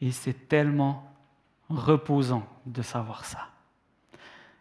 Et 0.00 0.12
c'est 0.12 0.48
tellement 0.48 1.12
reposant 1.76 2.46
de 2.66 2.82
savoir 2.82 3.24
ça. 3.24 3.48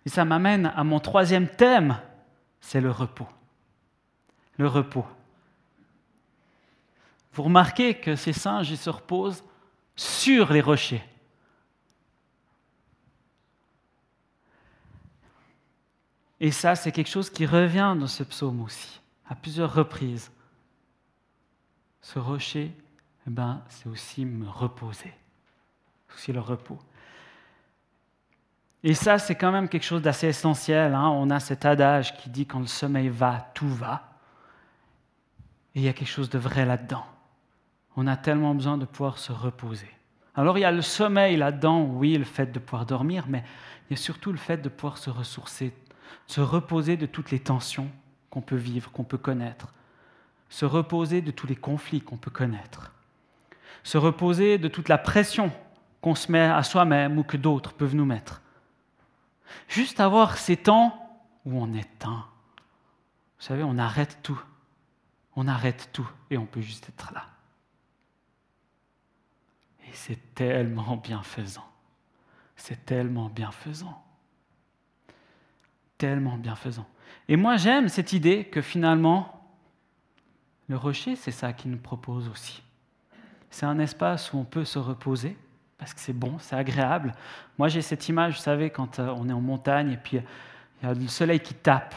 Et 0.06 0.10
ça 0.10 0.26
m'amène 0.26 0.72
à 0.76 0.84
mon 0.84 1.00
troisième 1.00 1.48
thème, 1.48 2.00
c'est 2.62 2.82
le 2.82 2.91
repos. 2.91 3.28
Le 4.58 4.67
repos. 4.67 5.06
Vous 7.34 7.43
remarquez 7.43 7.93
que 7.96 8.15
ces 8.15 8.34
singes, 8.34 8.72
ils 8.72 8.78
se 8.78 8.89
reposent 8.89 9.43
sur 9.96 10.52
les 10.52 10.62
rochers. 10.62 11.04
Et 16.39 16.52
ça, 16.52 16.76
c'est 16.76 16.91
quelque 16.91 17.10
chose 17.10 17.30
qui 17.30 17.46
revient 17.46 17.96
dans 18.00 18.08
ce 18.08 18.24
psaume 18.24 18.62
aussi, 18.62 19.02
à 19.28 19.36
plusieurs 19.36 19.74
reprises. 19.74 20.32
Ce 22.02 22.20
rocher, 22.20 22.72
eh 23.28 23.30
ben, 23.30 23.62
c'est 23.70 23.88
aussi 23.88 24.24
me 24.24 24.48
reposer. 24.48 25.13
C'est 26.08 26.15
aussi 26.15 26.34
le 26.34 26.39
repos. 26.39 26.80
Et 28.88 28.93
ça, 28.93 29.19
c'est 29.19 29.36
quand 29.36 29.52
même 29.52 29.67
quelque 29.67 29.84
chose 29.84 30.02
d'assez 30.02 30.28
essentiel. 30.28 30.93
Hein. 30.93 31.10
On 31.10 31.30
a 31.30 31.41
cet 31.41 31.65
adage 31.65 32.15
qui 32.15 32.30
dit 32.30 32.45
quand 32.45 32.62
le 32.62 32.67
sommeil 32.67 33.10
va, 33.10 33.52
tout 33.54 33.67
va. 33.67 34.13
Et 35.76 35.82
il 35.82 35.84
y 35.84 35.89
a 35.89 35.93
quelque 35.93 36.08
chose 36.08 36.30
de 36.30 36.39
vrai 36.39 36.65
là-dedans. 36.65 37.04
On 37.97 38.08
a 38.08 38.15
tellement 38.15 38.56
besoin 38.56 38.78
de 38.78 38.86
pouvoir 38.86 39.17
se 39.17 39.34
reposer. 39.34 39.89
Alors 40.36 40.58
il 40.58 40.62
y 40.62 40.63
a 40.63 40.71
le 40.71 40.82
sommeil 40.82 41.36
là-dedans, 41.36 41.82
oui, 41.82 42.15
le 42.17 42.23
fait 42.23 42.45
de 42.45 42.60
pouvoir 42.60 42.86
dormir, 42.86 43.26
mais 43.28 43.43
il 43.89 43.97
y 43.97 44.00
a 44.00 44.02
surtout 44.02 44.32
le 44.32 44.38
fait 44.38 44.56
de 44.56 44.69
pouvoir 44.69 44.97
se 44.97 45.10
ressourcer, 45.10 45.73
se 46.26 46.39
reposer 46.39 46.95
de 46.95 47.08
toutes 47.08 47.32
les 47.32 47.39
tensions 47.39 47.89
qu'on 48.30 48.39
peut 48.39 48.56
vivre, 48.56 48.89
qu'on 48.93 49.04
peut 49.04 49.17
connaître, 49.17 49.73
se 50.47 50.63
reposer 50.63 51.21
de 51.21 51.32
tous 51.32 51.47
les 51.47 51.58
conflits 51.58 52.00
qu'on 52.00 52.15
peut 52.15 52.32
connaître, 52.32 52.93
se 53.84 53.97
reposer 53.97 54.58
de 54.58 54.69
toute 54.69 54.88
la 54.88 54.97
pression 54.97 55.52
qu'on 56.00 56.15
se 56.15 56.32
met 56.32 56.39
à 56.45 56.63
soi-même 56.63 57.17
ou 57.17 57.23
que 57.23 57.36
d'autres 57.36 57.73
peuvent 57.73 57.93
nous 57.93 58.06
mettre, 58.06 58.41
Juste 59.68 60.00
avoir 60.00 60.38
ces 60.38 60.58
temps 60.58 61.22
où 61.46 61.62
on 61.62 61.74
est 61.74 62.06
un. 62.06 62.26
Vous 63.38 63.44
savez, 63.44 63.64
on 63.64 63.78
arrête 63.78 64.20
tout. 64.24 64.42
On 65.36 65.48
arrête 65.48 65.90
tout 65.94 66.10
et 66.30 66.38
on 66.38 66.46
peut 66.46 66.62
juste 66.62 66.90
être 66.90 67.14
là. 67.14 67.26
Et 69.88 69.94
c'est 69.94 70.34
tellement 70.34 70.98
bienfaisant. 70.98 71.68
C'est 72.56 72.86
tellement 72.86 73.30
bienfaisant. 73.30 74.04
Tellement 75.98 76.38
bienfaisant. 76.38 76.88
Et 77.28 77.36
moi, 77.36 77.58
j'aime 77.58 77.88
cette 77.88 78.14
idée 78.14 78.46
que 78.46 78.62
finalement, 78.62 79.38
le 80.68 80.76
rocher, 80.76 81.16
c'est 81.16 81.32
ça 81.32 81.54
qu'il 81.54 81.72
nous 81.72 81.78
propose 81.78 82.28
aussi. 82.30 82.62
C'est 83.50 83.66
un 83.66 83.80
espace 83.80 84.34
où 84.34 84.38
on 84.38 84.44
peut 84.44 84.66
se 84.66 84.80
reposer, 84.80 85.38
parce 85.78 85.94
que 85.94 86.00
c'est 86.00 86.13
bon, 86.13 86.38
c'est 86.40 86.56
agréable. 86.56 87.13
Moi, 87.58 87.68
j'ai 87.68 87.82
cette 87.82 88.08
image, 88.10 88.36
vous 88.36 88.42
savez, 88.42 88.70
quand 88.70 89.00
euh, 89.00 89.13
on 89.16 89.30
est 89.30 89.34
en 89.34 89.42
montagne 89.42 89.92
et 89.92 89.98
puis 89.98 90.18
il 90.18 90.88
y 90.88 90.90
a 90.90 90.94
le 90.94 91.08
soleil 91.08 91.40
qui 91.40 91.54
tape. 91.54 91.96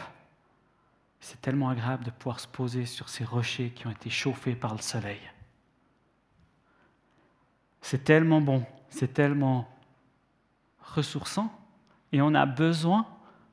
C'est 1.21 1.41
tellement 1.41 1.69
agréable 1.69 2.05
de 2.05 2.11
pouvoir 2.11 2.41
se 2.41 2.49
poser 2.49 2.87
sur 2.87 3.09
ces 3.09 3.25
rochers 3.25 3.71
qui 3.71 3.87
ont 3.87 3.91
été 3.91 4.09
chauffés 4.11 4.55
par 4.55 4.75
le 4.75 4.81
soleil. 4.81 5.21
C'est 7.83 8.05
tellement 8.05 8.41
bon, 8.41 8.65
c'est 8.89 9.13
tellement 9.13 9.69
ressourçant 10.81 11.53
et 12.13 12.23
on 12.23 12.35
a 12.35 12.47
besoin 12.47 13.07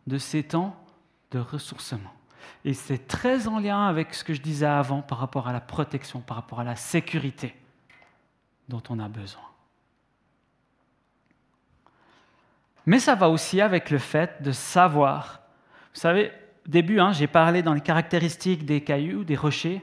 de 0.08 0.18
ces 0.18 0.44
temps 0.44 0.76
de 1.32 1.40
ressourcement. 1.40 2.12
Et 2.64 2.74
c'est 2.74 3.08
très 3.08 3.48
en 3.48 3.60
lien 3.60 3.86
avec 3.86 4.14
ce 4.14 4.24
que 4.24 4.34
je 4.34 4.42
disais 4.42 4.66
avant 4.66 5.02
par 5.02 5.20
rapport 5.20 5.48
à 5.48 5.54
la 5.54 5.62
protection, 5.62 6.22
par 6.22 6.38
rapport 6.38 6.60
à 6.60 6.64
la 6.64 6.76
sécurité 6.76 7.56
dont 8.70 8.84
on 8.90 9.00
a 9.00 9.08
besoin. 9.08 9.42
Mais 12.88 13.00
ça 13.00 13.16
va 13.16 13.30
aussi 13.30 13.60
avec 13.60 13.92
le 13.92 13.98
fait 13.98 14.42
de 14.42 14.52
savoir. 14.54 15.42
Vous 15.94 16.00
savez, 16.00 16.32
au 16.66 16.70
début, 16.70 17.02
hein, 17.02 17.12
j'ai 17.12 17.28
parlé 17.28 17.62
dans 17.62 17.74
les 17.74 17.82
caractéristiques 17.82 18.66
des 18.66 18.82
cailloux, 18.82 19.26
des 19.26 19.36
rochers. 19.36 19.82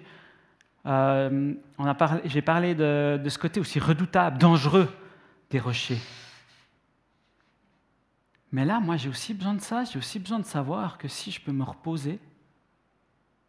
Euh, 0.86 1.52
j'ai 2.24 2.40
parlé 2.40 2.74
de, 2.74 3.20
de 3.22 3.28
ce 3.28 3.38
côté 3.38 3.60
aussi 3.60 3.78
redoutable, 3.78 4.38
dangereux 4.38 4.88
des 5.50 5.60
rochers. 5.60 6.00
Mais 8.52 8.64
là, 8.64 8.80
moi, 8.80 8.96
j'ai 8.96 9.10
aussi 9.10 9.34
besoin 9.34 9.52
de 9.52 9.60
ça. 9.60 9.84
J'ai 9.84 9.98
aussi 9.98 10.18
besoin 10.18 10.38
de 10.38 10.46
savoir 10.46 10.96
que 10.96 11.06
si 11.06 11.30
je 11.30 11.42
peux 11.42 11.52
me 11.52 11.62
reposer, 11.62 12.18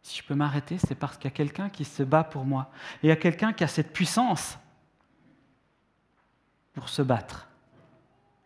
si 0.02 0.18
je 0.18 0.22
peux 0.22 0.34
m'arrêter, 0.34 0.76
c'est 0.76 0.94
parce 0.94 1.16
qu'il 1.16 1.24
y 1.24 1.32
a 1.32 1.36
quelqu'un 1.36 1.70
qui 1.70 1.86
se 1.86 2.02
bat 2.02 2.24
pour 2.24 2.44
moi. 2.44 2.70
Et 2.96 3.06
il 3.06 3.08
y 3.08 3.12
a 3.12 3.16
quelqu'un 3.16 3.54
qui 3.54 3.64
a 3.64 3.68
cette 3.68 3.94
puissance 3.94 4.58
pour 6.74 6.90
se 6.90 7.00
battre. 7.00 7.48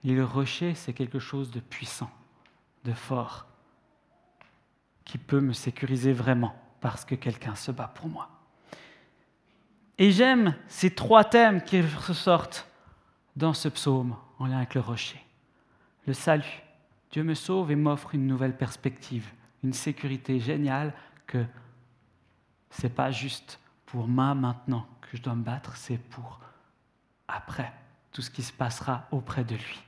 Le 0.05 0.25
rocher, 0.25 0.75
c'est 0.75 0.93
quelque 0.93 1.19
chose 1.19 1.51
de 1.51 1.61
puissant, 1.61 2.11
de 2.85 2.93
fort, 2.93 3.47
qui 5.05 5.19
peut 5.19 5.41
me 5.41 5.53
sécuriser 5.53 6.13
vraiment 6.13 6.55
parce 6.81 7.05
que 7.05 7.15
quelqu'un 7.15 7.55
se 7.55 7.71
bat 7.71 7.89
pour 7.95 8.09
moi. 8.09 8.29
Et 9.99 10.13
j'aime 10.13 10.55
ces 10.67 10.95
trois 10.95 11.25
thèmes 11.25 11.63
qui 11.63 11.83
ressortent 11.83 12.67
dans 13.37 13.53
ce 13.53 13.69
psaume 13.69 14.17
en 14.39 14.47
lien 14.47 14.57
avec 14.57 14.75
le 14.75 14.81
rocher. 14.81 15.23
Le 16.07 16.15
salut. 16.15 16.63
Dieu 17.11 17.23
me 17.23 17.35
sauve 17.35 17.71
et 17.71 17.77
m'offre 17.77 18.15
une 18.15 18.27
nouvelle 18.27 18.57
perspective, 18.57 19.31
une 19.63 19.73
sécurité 19.73 20.41
géniale 20.41 20.95
que 21.27 21.45
ce 22.71 22.85
n'est 22.85 22.93
pas 22.93 23.11
juste 23.11 23.59
pour 23.85 24.07
moi 24.07 24.35
maintenant 24.35 24.87
que 25.01 25.17
je 25.17 25.23
dois 25.23 25.35
me 25.35 25.43
battre, 25.43 25.77
c'est 25.77 25.99
pour 25.99 26.41
après, 27.27 27.73
tout 28.13 28.23
ce 28.23 28.31
qui 28.31 28.43
se 28.43 28.53
passera 28.53 29.07
auprès 29.11 29.45
de 29.45 29.55
lui. 29.55 29.83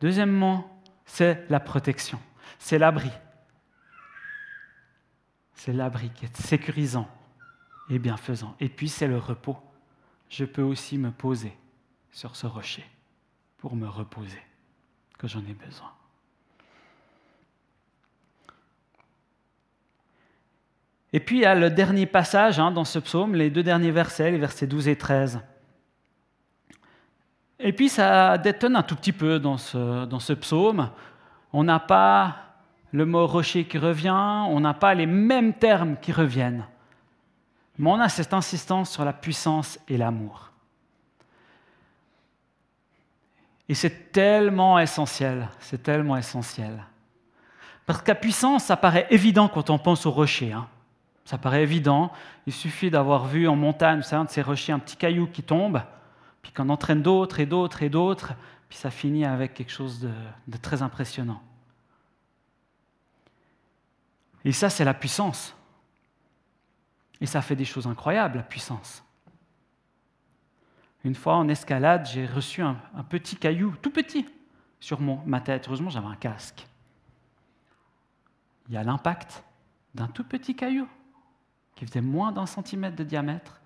Deuxièmement, 0.00 0.80
c'est 1.04 1.48
la 1.50 1.60
protection, 1.60 2.20
c'est 2.58 2.78
l'abri. 2.78 3.10
C'est 5.54 5.72
l'abri 5.72 6.10
qui 6.10 6.24
est 6.24 6.36
sécurisant 6.36 7.08
et 7.90 7.98
bienfaisant. 7.98 8.54
Et 8.60 8.68
puis 8.68 8.88
c'est 8.88 9.08
le 9.08 9.18
repos. 9.18 9.56
Je 10.28 10.44
peux 10.44 10.62
aussi 10.62 10.98
me 10.98 11.10
poser 11.10 11.56
sur 12.12 12.36
ce 12.36 12.46
rocher 12.46 12.84
pour 13.58 13.74
me 13.74 13.88
reposer, 13.88 14.42
que 15.18 15.26
j'en 15.26 15.40
ai 15.40 15.54
besoin. 15.54 15.90
Et 21.12 21.20
puis 21.20 21.38
il 21.38 21.42
y 21.42 21.46
a 21.46 21.54
le 21.54 21.70
dernier 21.70 22.06
passage 22.06 22.60
hein, 22.60 22.70
dans 22.70 22.84
ce 22.84 22.98
psaume, 22.98 23.34
les 23.34 23.50
deux 23.50 23.62
derniers 23.62 23.90
versets, 23.90 24.30
les 24.30 24.38
versets 24.38 24.66
12 24.66 24.88
et 24.88 24.96
13. 24.96 25.40
Et 27.68 27.72
puis 27.74 27.90
ça 27.90 28.38
détonne 28.38 28.76
un 28.76 28.82
tout 28.82 28.96
petit 28.96 29.12
peu 29.12 29.38
dans 29.38 29.58
ce, 29.58 30.32
psaume. 30.32 30.88
On 31.52 31.64
n'a 31.64 31.78
pas 31.78 32.36
le 32.92 33.04
mot 33.04 33.26
rocher 33.26 33.66
qui 33.66 33.76
revient, 33.76 34.46
on 34.48 34.58
n'a 34.60 34.72
pas 34.72 34.94
les 34.94 35.04
mêmes 35.04 35.52
termes 35.52 35.98
qui 36.00 36.10
reviennent. 36.10 36.64
Mais 37.76 37.90
on 37.90 38.00
a 38.00 38.08
cette 38.08 38.32
insistance 38.32 38.90
sur 38.90 39.04
la 39.04 39.12
puissance 39.12 39.78
et 39.86 39.98
l'amour. 39.98 40.50
Et 43.68 43.74
c'est 43.74 44.12
tellement 44.12 44.78
essentiel, 44.78 45.46
c'est 45.60 45.82
tellement 45.82 46.16
essentiel. 46.16 46.82
Parce 47.84 48.00
que 48.00 48.08
la 48.08 48.14
puissance, 48.14 48.64
ça 48.64 48.78
paraît 48.78 49.08
évident 49.10 49.46
quand 49.46 49.68
on 49.68 49.78
pense 49.78 50.06
au 50.06 50.10
rocher. 50.10 50.54
Hein. 50.54 50.66
Ça 51.26 51.36
paraît 51.36 51.64
évident. 51.64 52.12
Il 52.46 52.54
suffit 52.54 52.90
d'avoir 52.90 53.26
vu 53.26 53.46
en 53.46 53.56
montagne, 53.56 54.00
c'est 54.00 54.16
un 54.16 54.24
de 54.24 54.30
ces 54.30 54.40
rochers, 54.40 54.72
un 54.72 54.78
petit 54.78 54.96
caillou 54.96 55.26
qui 55.26 55.42
tombe 55.42 55.82
puis 56.48 56.54
qu'on 56.54 56.70
entraîne 56.70 57.02
d'autres 57.02 57.40
et 57.40 57.44
d'autres 57.46 57.82
et 57.82 57.90
d'autres, 57.90 58.32
puis 58.70 58.78
ça 58.78 58.90
finit 58.90 59.26
avec 59.26 59.52
quelque 59.52 59.70
chose 59.70 60.00
de, 60.00 60.56
très 60.56 60.80
impressionnant. 60.80 61.42
Et 64.46 64.52
ça, 64.52 64.70
c'est 64.70 64.84
la 64.86 64.94
puissance. 64.94 65.54
Et 67.20 67.26
ça 67.26 67.42
fait 67.42 67.54
des 67.54 67.66
choses 67.66 67.86
incroyables, 67.86 68.38
la 68.38 68.44
puissance. 68.44 69.04
Une 71.04 71.14
fois 71.14 71.36
en 71.36 71.46
escalade, 71.48 72.08
j'ai 72.10 72.24
reçu 72.24 72.62
un, 72.62 72.80
petit 73.10 73.36
caillou, 73.36 73.74
tout 73.82 73.90
petit, 73.90 74.26
sur 74.80 75.02
mon, 75.02 75.20
ma 75.26 75.42
tête. 75.42 75.66
Heureusement, 75.66 75.90
j'avais 75.90 76.06
un 76.06 76.16
casque. 76.16 76.66
Il 78.68 78.74
y 78.74 78.78
a 78.78 78.82
l'impact 78.82 79.44
d'un 79.94 80.06
tout 80.06 80.24
petit 80.24 80.56
caillou 80.56 80.88
qui 81.74 81.84
faisait 81.84 82.00
moins 82.00 82.32
d'un 82.32 82.46
centimètre 82.46 82.96
de 82.96 83.04
diamètre. 83.04 83.60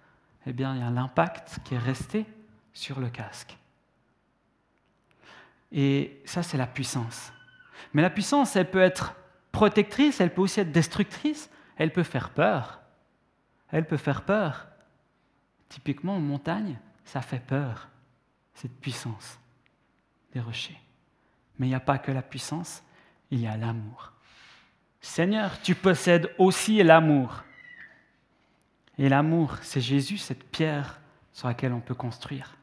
Eh 0.47 0.53
bien, 0.53 0.75
il 0.75 0.81
y 0.81 0.85
a 0.85 0.91
l'impact 0.91 1.61
qui 1.63 1.77
est 1.77 1.79
resté 1.79 2.27
sur 2.73 3.01
le 3.01 3.11
casque. 3.11 3.57
Et 5.71 6.21
ça, 6.25 6.43
c'est 6.43 6.59
la 6.59 6.67
puissance. 6.67 7.33
Mais 7.93 8.03
la 8.03 8.11
puissance, 8.11 8.57
elle 8.57 8.71
peut 8.71 8.81
être 8.81 9.15
protectrice, 9.51 10.21
elle 10.21 10.33
peut 10.33 10.43
aussi 10.43 10.61
être 10.61 10.73
destructrice, 10.73 11.51
elle 11.77 11.93
peut 11.93 12.03
faire 12.03 12.31
peur. 12.31 12.81
Elle 13.71 13.87
peut 13.87 13.97
faire 13.97 14.23
peur. 14.23 14.69
Typiquement 15.69 16.17
en 16.17 16.21
montagne, 16.21 16.79
ça 17.05 17.23
fait 17.23 17.41
peur, 17.41 17.89
cette 18.55 18.79
puissance 18.79 19.39
des 20.33 20.41
rochers. 20.41 20.79
Mais 21.59 21.67
il 21.67 21.71
n'y 21.71 21.75
a 21.75 21.81
pas 21.81 21.99
que 21.99 22.13
la 22.13 22.23
puissance, 22.23 22.83
il 23.31 23.41
y 23.41 23.47
a 23.47 23.57
l'amour. 23.57 24.13
Seigneur, 25.01 25.61
tu 25.63 25.75
possèdes 25.75 26.35
aussi 26.39 26.83
l'amour. 26.83 27.43
Et 28.99 29.09
l'amour, 29.09 29.57
c'est 29.63 29.81
Jésus, 29.81 30.19
cette 30.19 30.45
pierre 30.51 31.01
sur 31.33 31.49
laquelle 31.49 31.73
on 31.73 31.81
peut 31.81 31.95
construire. 31.95 32.57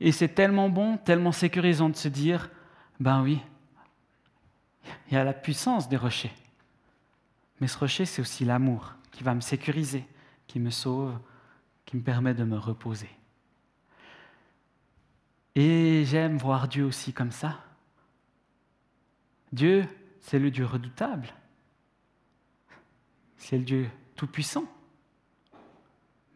Et 0.00 0.12
c'est 0.12 0.28
tellement 0.28 0.68
bon, 0.68 0.98
tellement 0.98 1.32
sécurisant 1.32 1.88
de 1.88 1.96
se 1.96 2.08
dire, 2.08 2.50
ben 3.00 3.22
oui, 3.22 3.40
il 5.08 5.14
y 5.14 5.16
a 5.16 5.24
la 5.24 5.32
puissance 5.32 5.88
des 5.88 5.96
rochers. 5.96 6.32
Mais 7.60 7.66
ce 7.66 7.78
rocher, 7.78 8.04
c'est 8.04 8.20
aussi 8.20 8.44
l'amour 8.44 8.94
qui 9.10 9.22
va 9.22 9.34
me 9.34 9.40
sécuriser, 9.40 10.06
qui 10.46 10.60
me 10.60 10.70
sauve, 10.70 11.18
qui 11.86 11.96
me 11.96 12.02
permet 12.02 12.34
de 12.34 12.44
me 12.44 12.58
reposer. 12.58 13.10
Et 15.54 16.04
j'aime 16.04 16.36
voir 16.36 16.68
Dieu 16.68 16.84
aussi 16.84 17.14
comme 17.14 17.30
ça. 17.30 17.58
Dieu, 19.52 19.86
c'est 20.20 20.38
le 20.38 20.50
Dieu 20.50 20.66
redoutable. 20.66 21.28
C'est 23.38 23.56
le 23.56 23.64
Dieu 23.64 23.90
tout-puissant. 24.16 24.64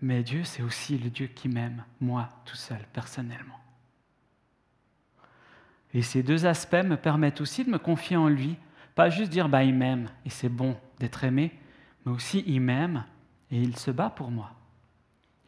Mais 0.02 0.22
Dieu, 0.22 0.44
c'est 0.44 0.62
aussi 0.62 0.96
le 0.96 1.10
Dieu 1.10 1.26
qui 1.26 1.48
m'aime, 1.48 1.84
moi, 2.00 2.28
tout 2.44 2.56
seul, 2.56 2.80
personnellement. 2.92 3.60
Et 5.92 6.02
ces 6.02 6.22
deux 6.22 6.46
aspects 6.46 6.84
me 6.84 6.96
permettent 6.96 7.40
aussi 7.40 7.64
de 7.64 7.70
me 7.70 7.78
confier 7.78 8.16
en 8.16 8.28
lui, 8.28 8.56
pas 8.94 9.10
juste 9.10 9.30
dire 9.30 9.48
bah, 9.48 9.64
il 9.64 9.74
m'aime 9.74 10.08
et 10.24 10.30
c'est 10.30 10.48
bon 10.48 10.76
d'être 10.98 11.24
aimé, 11.24 11.58
mais 12.04 12.12
aussi 12.12 12.44
il 12.46 12.60
m'aime 12.60 13.04
et 13.50 13.60
il 13.60 13.76
se 13.76 13.90
bat 13.90 14.10
pour 14.10 14.30
moi. 14.30 14.52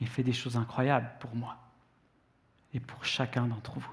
Il 0.00 0.08
fait 0.08 0.24
des 0.24 0.32
choses 0.32 0.56
incroyables 0.56 1.10
pour 1.20 1.34
moi 1.36 1.56
et 2.74 2.80
pour 2.80 3.04
chacun 3.04 3.46
d'entre 3.46 3.78
vous. 3.78 3.92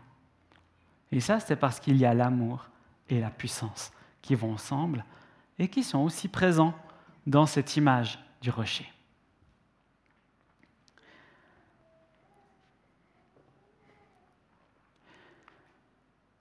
Et 1.12 1.20
ça, 1.20 1.40
c'est 1.40 1.56
parce 1.56 1.80
qu'il 1.80 1.98
y 1.98 2.06
a 2.06 2.14
l'amour 2.14 2.68
et 3.10 3.20
la 3.20 3.30
puissance 3.30 3.92
qui 4.22 4.36
vont 4.36 4.54
ensemble 4.54 5.06
et 5.58 5.68
qui 5.68 5.84
sont 5.84 6.00
aussi 6.00 6.28
présents 6.28 6.74
dans 7.28 7.46
cette 7.46 7.78
image 7.78 8.20
du 8.42 8.50
rocher. 8.50 8.92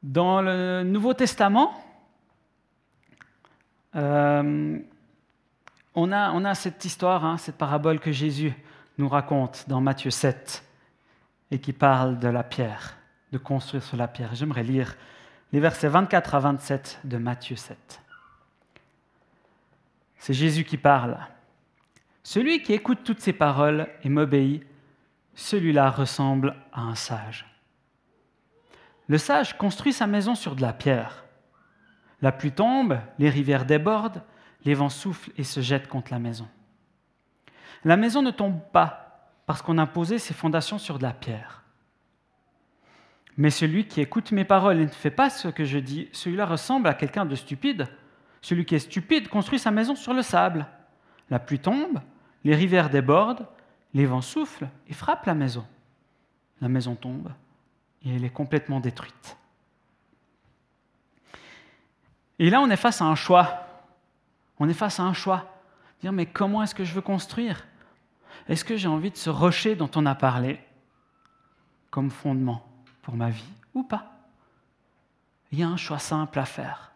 Dans 0.02 0.40
le 0.40 0.84
Nouveau 0.84 1.12
Testament, 1.12 1.74
euh, 3.96 4.78
on, 5.96 6.12
a, 6.12 6.54
cette 6.54 6.84
histoire, 6.84 7.24
hein, 7.24 7.36
cette 7.36 7.56
parabole 7.56 7.98
que 7.98 8.12
Jésus 8.12 8.54
nous 8.98 9.08
raconte 9.08 9.64
dans 9.68 9.80
Matthieu 9.80 10.12
7 10.12 10.64
et 11.50 11.58
qui 11.58 11.72
parle 11.72 12.20
de 12.20 12.28
la 12.28 12.44
pierre, 12.44 12.96
de 13.32 13.38
construire 13.38 13.82
sur 13.82 13.96
la 13.96 14.06
pierre. 14.06 14.36
J'aimerais 14.36 14.62
lire 14.62 14.94
les 15.52 15.58
versets 15.58 15.88
24 15.88 16.34
à 16.36 16.38
27 16.38 17.00
de 17.02 17.16
Matthieu 17.16 17.56
7. 17.56 18.00
C'est 20.18 20.34
Jésus 20.34 20.62
qui 20.62 20.76
parle. 20.76 21.18
Celui 22.22 22.62
qui 22.62 22.72
écoute 22.72 23.00
toutes 23.02 23.20
ces 23.20 23.32
paroles 23.32 23.88
et 24.04 24.08
m'obéit, 24.08 24.64
celui-là 25.34 25.90
ressemble 25.90 26.54
à 26.72 26.82
un 26.82 26.94
sage 26.94 27.46
le 29.08 29.18
sage 29.18 29.56
construit 29.56 29.92
sa 29.92 30.06
maison 30.06 30.34
sur 30.34 30.54
de 30.54 30.60
la 30.60 30.72
pierre. 30.72 31.24
La 32.20 32.30
pluie 32.30 32.52
tombe, 32.52 33.00
les 33.18 33.30
rivières 33.30 33.64
débordent, 33.64 34.22
les 34.64 34.74
vents 34.74 34.90
soufflent 34.90 35.32
et 35.36 35.44
se 35.44 35.60
jettent 35.60 35.88
contre 35.88 36.12
la 36.12 36.18
maison. 36.18 36.46
La 37.84 37.96
maison 37.96 38.22
ne 38.22 38.30
tombe 38.30 38.60
pas 38.72 39.32
parce 39.46 39.62
qu'on 39.62 39.78
a 39.78 39.86
posé 39.86 40.18
ses 40.18 40.34
fondations 40.34 40.78
sur 40.78 40.98
de 40.98 41.04
la 41.04 41.12
pierre. 41.12 41.62
Mais 43.38 43.50
celui 43.50 43.86
qui 43.86 44.00
écoute 44.00 44.32
mes 44.32 44.44
paroles 44.44 44.80
et 44.80 44.84
ne 44.84 44.90
fait 44.90 45.12
pas 45.12 45.30
ce 45.30 45.48
que 45.48 45.64
je 45.64 45.78
dis, 45.78 46.08
celui-là 46.12 46.44
ressemble 46.44 46.88
à 46.88 46.94
quelqu'un 46.94 47.24
de 47.24 47.36
stupide 47.36 47.86
Celui 48.42 48.66
qui 48.66 48.74
est 48.74 48.80
stupide 48.80 49.28
construit 49.28 49.58
sa 49.58 49.70
maison 49.70 49.94
sur 49.94 50.12
le 50.12 50.22
sable. 50.22 50.66
La 51.30 51.38
pluie 51.38 51.60
tombe, 51.60 52.00
les 52.44 52.54
rivières 52.54 52.90
débordent, 52.90 53.46
les 53.94 54.06
vents 54.06 54.20
soufflent 54.20 54.68
et 54.88 54.92
frappent 54.92 55.26
la 55.26 55.34
maison. 55.34 55.64
La 56.60 56.68
maison 56.68 56.94
tombe 56.94 57.30
et 58.04 58.14
elle 58.14 58.24
est 58.24 58.30
complètement 58.30 58.80
détruite. 58.80 59.36
Et 62.38 62.50
là, 62.50 62.60
on 62.60 62.70
est 62.70 62.76
face 62.76 63.00
à 63.00 63.04
un 63.04 63.14
choix. 63.14 63.66
On 64.58 64.68
est 64.68 64.74
face 64.74 65.00
à 65.00 65.02
un 65.02 65.12
choix. 65.12 65.46
Dire, 66.00 66.12
mais 66.12 66.26
comment 66.26 66.62
est-ce 66.62 66.74
que 66.74 66.84
je 66.84 66.94
veux 66.94 67.00
construire? 67.00 67.66
Est-ce 68.48 68.64
que 68.64 68.76
j'ai 68.76 68.88
envie 68.88 69.10
de 69.10 69.16
ce 69.16 69.30
rocher 69.30 69.74
dont 69.74 69.90
on 69.96 70.06
a 70.06 70.14
parlé 70.14 70.60
comme 71.90 72.10
fondement 72.10 72.64
pour 73.02 73.14
ma 73.14 73.30
vie 73.30 73.52
ou 73.74 73.82
pas? 73.82 74.12
Il 75.50 75.58
y 75.58 75.62
a 75.62 75.68
un 75.68 75.76
choix 75.76 75.98
simple 75.98 76.38
à 76.38 76.44
faire. 76.44 76.92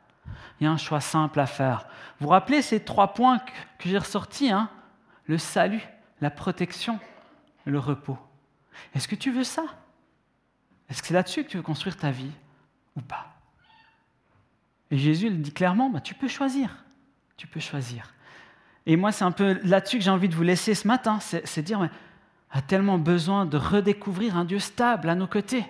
Il 0.60 0.64
y 0.64 0.66
a 0.66 0.70
un 0.70 0.76
choix 0.76 1.00
simple 1.00 1.40
à 1.40 1.46
faire. 1.46 1.86
Vous 2.18 2.26
vous 2.26 2.30
rappelez 2.30 2.62
ces 2.62 2.84
trois 2.84 3.14
points 3.14 3.40
que, 3.78 3.88
j'ai 3.88 3.98
ressortis 3.98 4.50
hein? 4.50 4.70
Le 5.26 5.38
salut, 5.38 5.82
la 6.20 6.30
protection, 6.30 6.98
le 7.64 7.78
repos. 7.78 8.18
Est-ce 8.94 9.08
que 9.08 9.14
tu 9.14 9.30
veux 9.30 9.44
ça? 9.44 9.64
Est-ce 10.92 11.00
que 11.00 11.08
c'est 11.08 11.14
là-dessus 11.14 11.44
que 11.44 11.48
tu 11.48 11.56
veux 11.56 11.62
construire 11.62 11.96
ta 11.96 12.10
vie 12.10 12.30
ou 12.96 13.00
pas? 13.00 13.34
Et 14.90 14.98
Jésus 14.98 15.30
le 15.30 15.36
dit 15.36 15.50
clairement, 15.50 15.88
bah, 15.88 16.02
tu 16.02 16.12
peux 16.12 16.28
choisir. 16.28 16.84
Tu 17.38 17.46
peux 17.46 17.60
choisir. 17.60 18.12
Et 18.84 18.96
moi, 18.96 19.10
c'est 19.10 19.24
un 19.24 19.32
peu 19.32 19.58
là-dessus 19.64 19.96
que 19.96 20.04
j'ai 20.04 20.10
envie 20.10 20.28
de 20.28 20.34
vous 20.34 20.42
laisser 20.42 20.74
ce 20.74 20.86
matin, 20.86 21.18
c'est 21.20 21.62
dire, 21.62 21.80
on 21.80 21.88
a 22.50 22.60
tellement 22.60 22.98
besoin 22.98 23.46
de 23.46 23.56
redécouvrir 23.56 24.36
un 24.36 24.44
Dieu 24.44 24.58
stable 24.58 25.08
à 25.08 25.14
nos 25.14 25.26
côtés. 25.26 25.64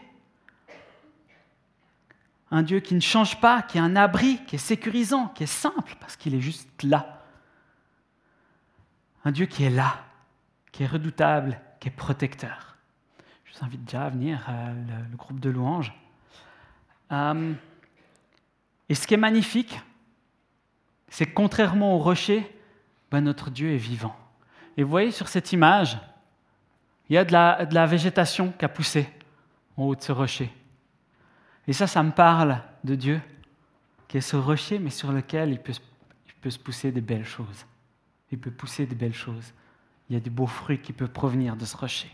Un 2.51 2.65
Dieu 2.65 2.81
qui 2.81 2.97
ne 2.97 3.01
change 3.01 3.41
pas, 3.41 3.63
qui 3.63 3.79
est 3.79 3.81
un 3.81 3.95
abri, 3.95 4.45
qui 4.49 4.57
est 4.57 4.59
sécurisant, 4.59 5.29
qui 5.29 5.45
est 5.45 5.47
simple, 5.47 5.95
parce 6.01 6.17
qu'il 6.17 6.35
est 6.35 6.41
juste 6.41 6.83
là. 6.83 7.23
Un 9.25 9.31
Dieu 9.31 9.47
qui 9.47 9.63
est 9.63 9.71
là, 9.71 10.05
qui 10.73 10.83
est 10.83 10.89
redoutable, 10.89 11.61
qui 11.79 11.87
est 11.87 11.93
protecteur. 11.93 12.72
Je 13.53 13.59
vous 13.59 13.65
invite 13.67 13.85
déjà 13.85 14.05
à 14.05 14.09
venir, 14.09 14.47
euh, 14.49 15.05
le, 15.11 15.17
groupe 15.17 15.39
de 15.39 15.51
louanges. 15.51 15.93
Euh, 17.11 17.53
et 18.89 18.95
ce 18.95 19.07
qui 19.07 19.15
est 19.15 19.19
magnifique, 19.19 19.79
c'est 21.09 21.27
que 21.27 21.35
contrairement 21.35 21.95
au 21.95 21.99
rocher, 21.99 22.51
ben, 23.11 23.21
notre 23.21 23.51
Dieu 23.51 23.73
est 23.73 23.79
vivant. 23.79 24.17
Et 24.77 24.83
vous 24.83 24.91
voyez 24.91 25.11
sur 25.11 25.29
cette 25.29 25.53
image, 25.53 25.99
il 27.11 27.15
y 27.15 27.19
a 27.19 27.25
de 27.25 27.33
la, 27.33 27.87
végétation 27.87 28.53
qui 28.53 28.65
a 28.65 28.71
poussé 28.71 29.07
en 29.77 29.85
haut 29.85 29.95
de 29.95 30.01
ce 30.01 30.13
rocher. 30.13 30.51
Et 31.69 31.75
ça, 31.75 31.87
ça 31.87 32.03
me 32.03 32.11
parle 32.11 32.63
de 32.85 32.95
Dieu, 32.95 33.21
qui 34.09 34.17
est 34.17 34.23
ce 34.23 34.37
rocher, 34.37 34.79
mais 34.79 34.91
sur 34.91 35.13
lequel 35.13 35.51
il 35.51 35.59
peut, 35.59 35.75
il 36.27 36.35
peut 36.35 36.51
se 36.51 36.59
pousser 36.59 36.91
des 36.91 37.03
belles 37.03 37.27
choses. 37.27 37.67
Il 38.31 38.39
peut 38.39 38.51
pousser 38.51 38.87
des 38.87 38.95
belles 38.95 39.13
choses. 39.13 39.53
Il 40.09 40.15
y 40.15 40.17
a 40.17 40.21
des 40.21 40.31
beaux 40.31 40.47
fruits 40.47 40.81
qui 40.81 40.95
peuvent 40.95 41.13
provenir 41.13 41.55
de 41.55 41.67
ce 41.67 41.77
rocher. 41.77 42.11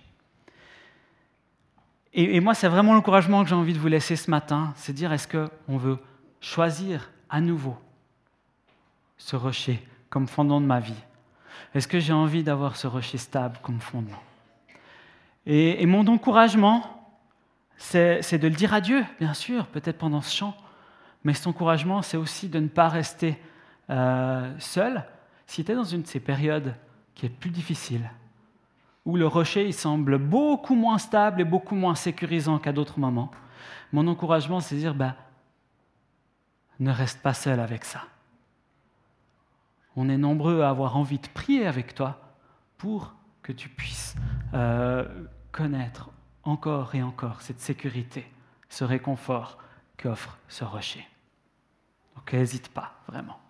Et, 2.15 2.41
moi, 2.41 2.55
c'est 2.55 2.69
vraiment 2.69 2.95
l'encouragement 2.95 3.43
que 3.43 3.49
j'ai 3.49 3.55
envie 3.55 3.75
de 3.75 3.79
vous 3.79 3.89
laisser 3.89 4.17
ce 4.17 4.31
matin, 4.31 4.73
c'est 4.77 4.93
dire 4.93 5.13
est-ce 5.13 5.29
qu'on 5.29 5.77
veut 5.77 5.99
choisir 6.41 7.11
à 7.29 7.41
nouveau 7.41 7.77
ce 9.19 9.37
rocher 9.37 9.87
comme 10.09 10.27
fondement 10.27 10.61
de 10.61 10.67
ma 10.67 10.81
vie? 10.81 10.95
Est-ce 11.75 11.87
que 11.87 12.01
j'ai 12.01 12.15
envie 12.15 12.43
d'avoir 12.43 12.77
ce 12.77 12.87
rocher 12.87 13.19
stable 13.19 13.59
comme 13.63 13.81
fondement? 13.81 14.23
Et, 15.47 15.85
mon 15.87 16.07
encouragement, 16.07 16.83
c'est 17.77 18.39
de 18.39 18.49
le 18.49 18.55
dire 18.55 18.75
à 18.75 18.81
Dieu, 18.81 19.05
bien 19.21 19.35
sûr, 19.35 19.67
peut-être 19.67 19.99
pendant 19.99 20.21
ce 20.21 20.35
chant, 20.35 20.57
mais 21.25 21.35
cet 21.35 21.47
encouragement, 21.47 22.03
c'est 22.03 22.17
aussi 22.17 22.49
de 22.49 22.59
ne 22.59 22.69
pas 22.69 22.89
rester 22.89 23.39
euh, 23.91 24.53
seul 24.59 25.05
si 25.47 25.65
tu 25.65 25.73
es 25.73 25.75
dans 25.75 25.85
une 25.85 26.03
de 26.03 26.07
ces 26.07 26.21
périodes 26.21 26.75
qui 27.15 27.27
est 27.27 27.31
plus 27.31 27.51
difficile, 27.51 28.11
où 29.09 29.17
le 29.17 29.27
rocher 29.27 29.67
il 29.67 29.75
semble 29.75 30.19
beaucoup 30.19 30.77
moins 30.77 30.99
stable 30.99 31.41
et 31.41 31.45
beaucoup 31.45 31.75
moins 31.75 31.97
sécurisant 31.97 32.61
qu'à 32.61 32.73
d'autres 32.73 33.01
moments. 33.01 33.33
Mon 33.93 34.07
encouragement, 34.07 34.61
c'est 34.61 34.77
de 34.77 34.81
dire, 34.81 34.95
bah, 34.95 35.17
ne 36.79 36.93
reste 36.93 37.21
pas 37.21 37.35
seul 37.35 37.59
avec 37.59 37.85
ça 37.85 38.03
on 39.99 40.09
est 40.09 40.17
nombreux 40.17 40.63
à 40.63 40.69
avoir 40.69 40.97
envie 40.97 41.19
de 41.19 41.27
prier 41.27 41.67
avec 41.67 41.93
toi 41.93 42.21
pour 42.77 43.15
que 43.43 43.51
tu 43.51 43.69
puisses 43.69 44.15
euh, 44.55 45.05
connaître 45.51 46.11
encore 46.45 46.95
et 46.95 47.03
encore 47.03 47.43
cette 47.43 47.61
sécurité, 47.61 48.25
ce 48.69 48.85
réconfort 48.85 49.59
qu'offre 49.97 50.39
ce 50.47 50.63
rocher. 50.63 51.05
Donc 52.15 52.33
n'hésite 52.33 52.69
pas, 52.69 52.95
vraiment. 53.09 53.41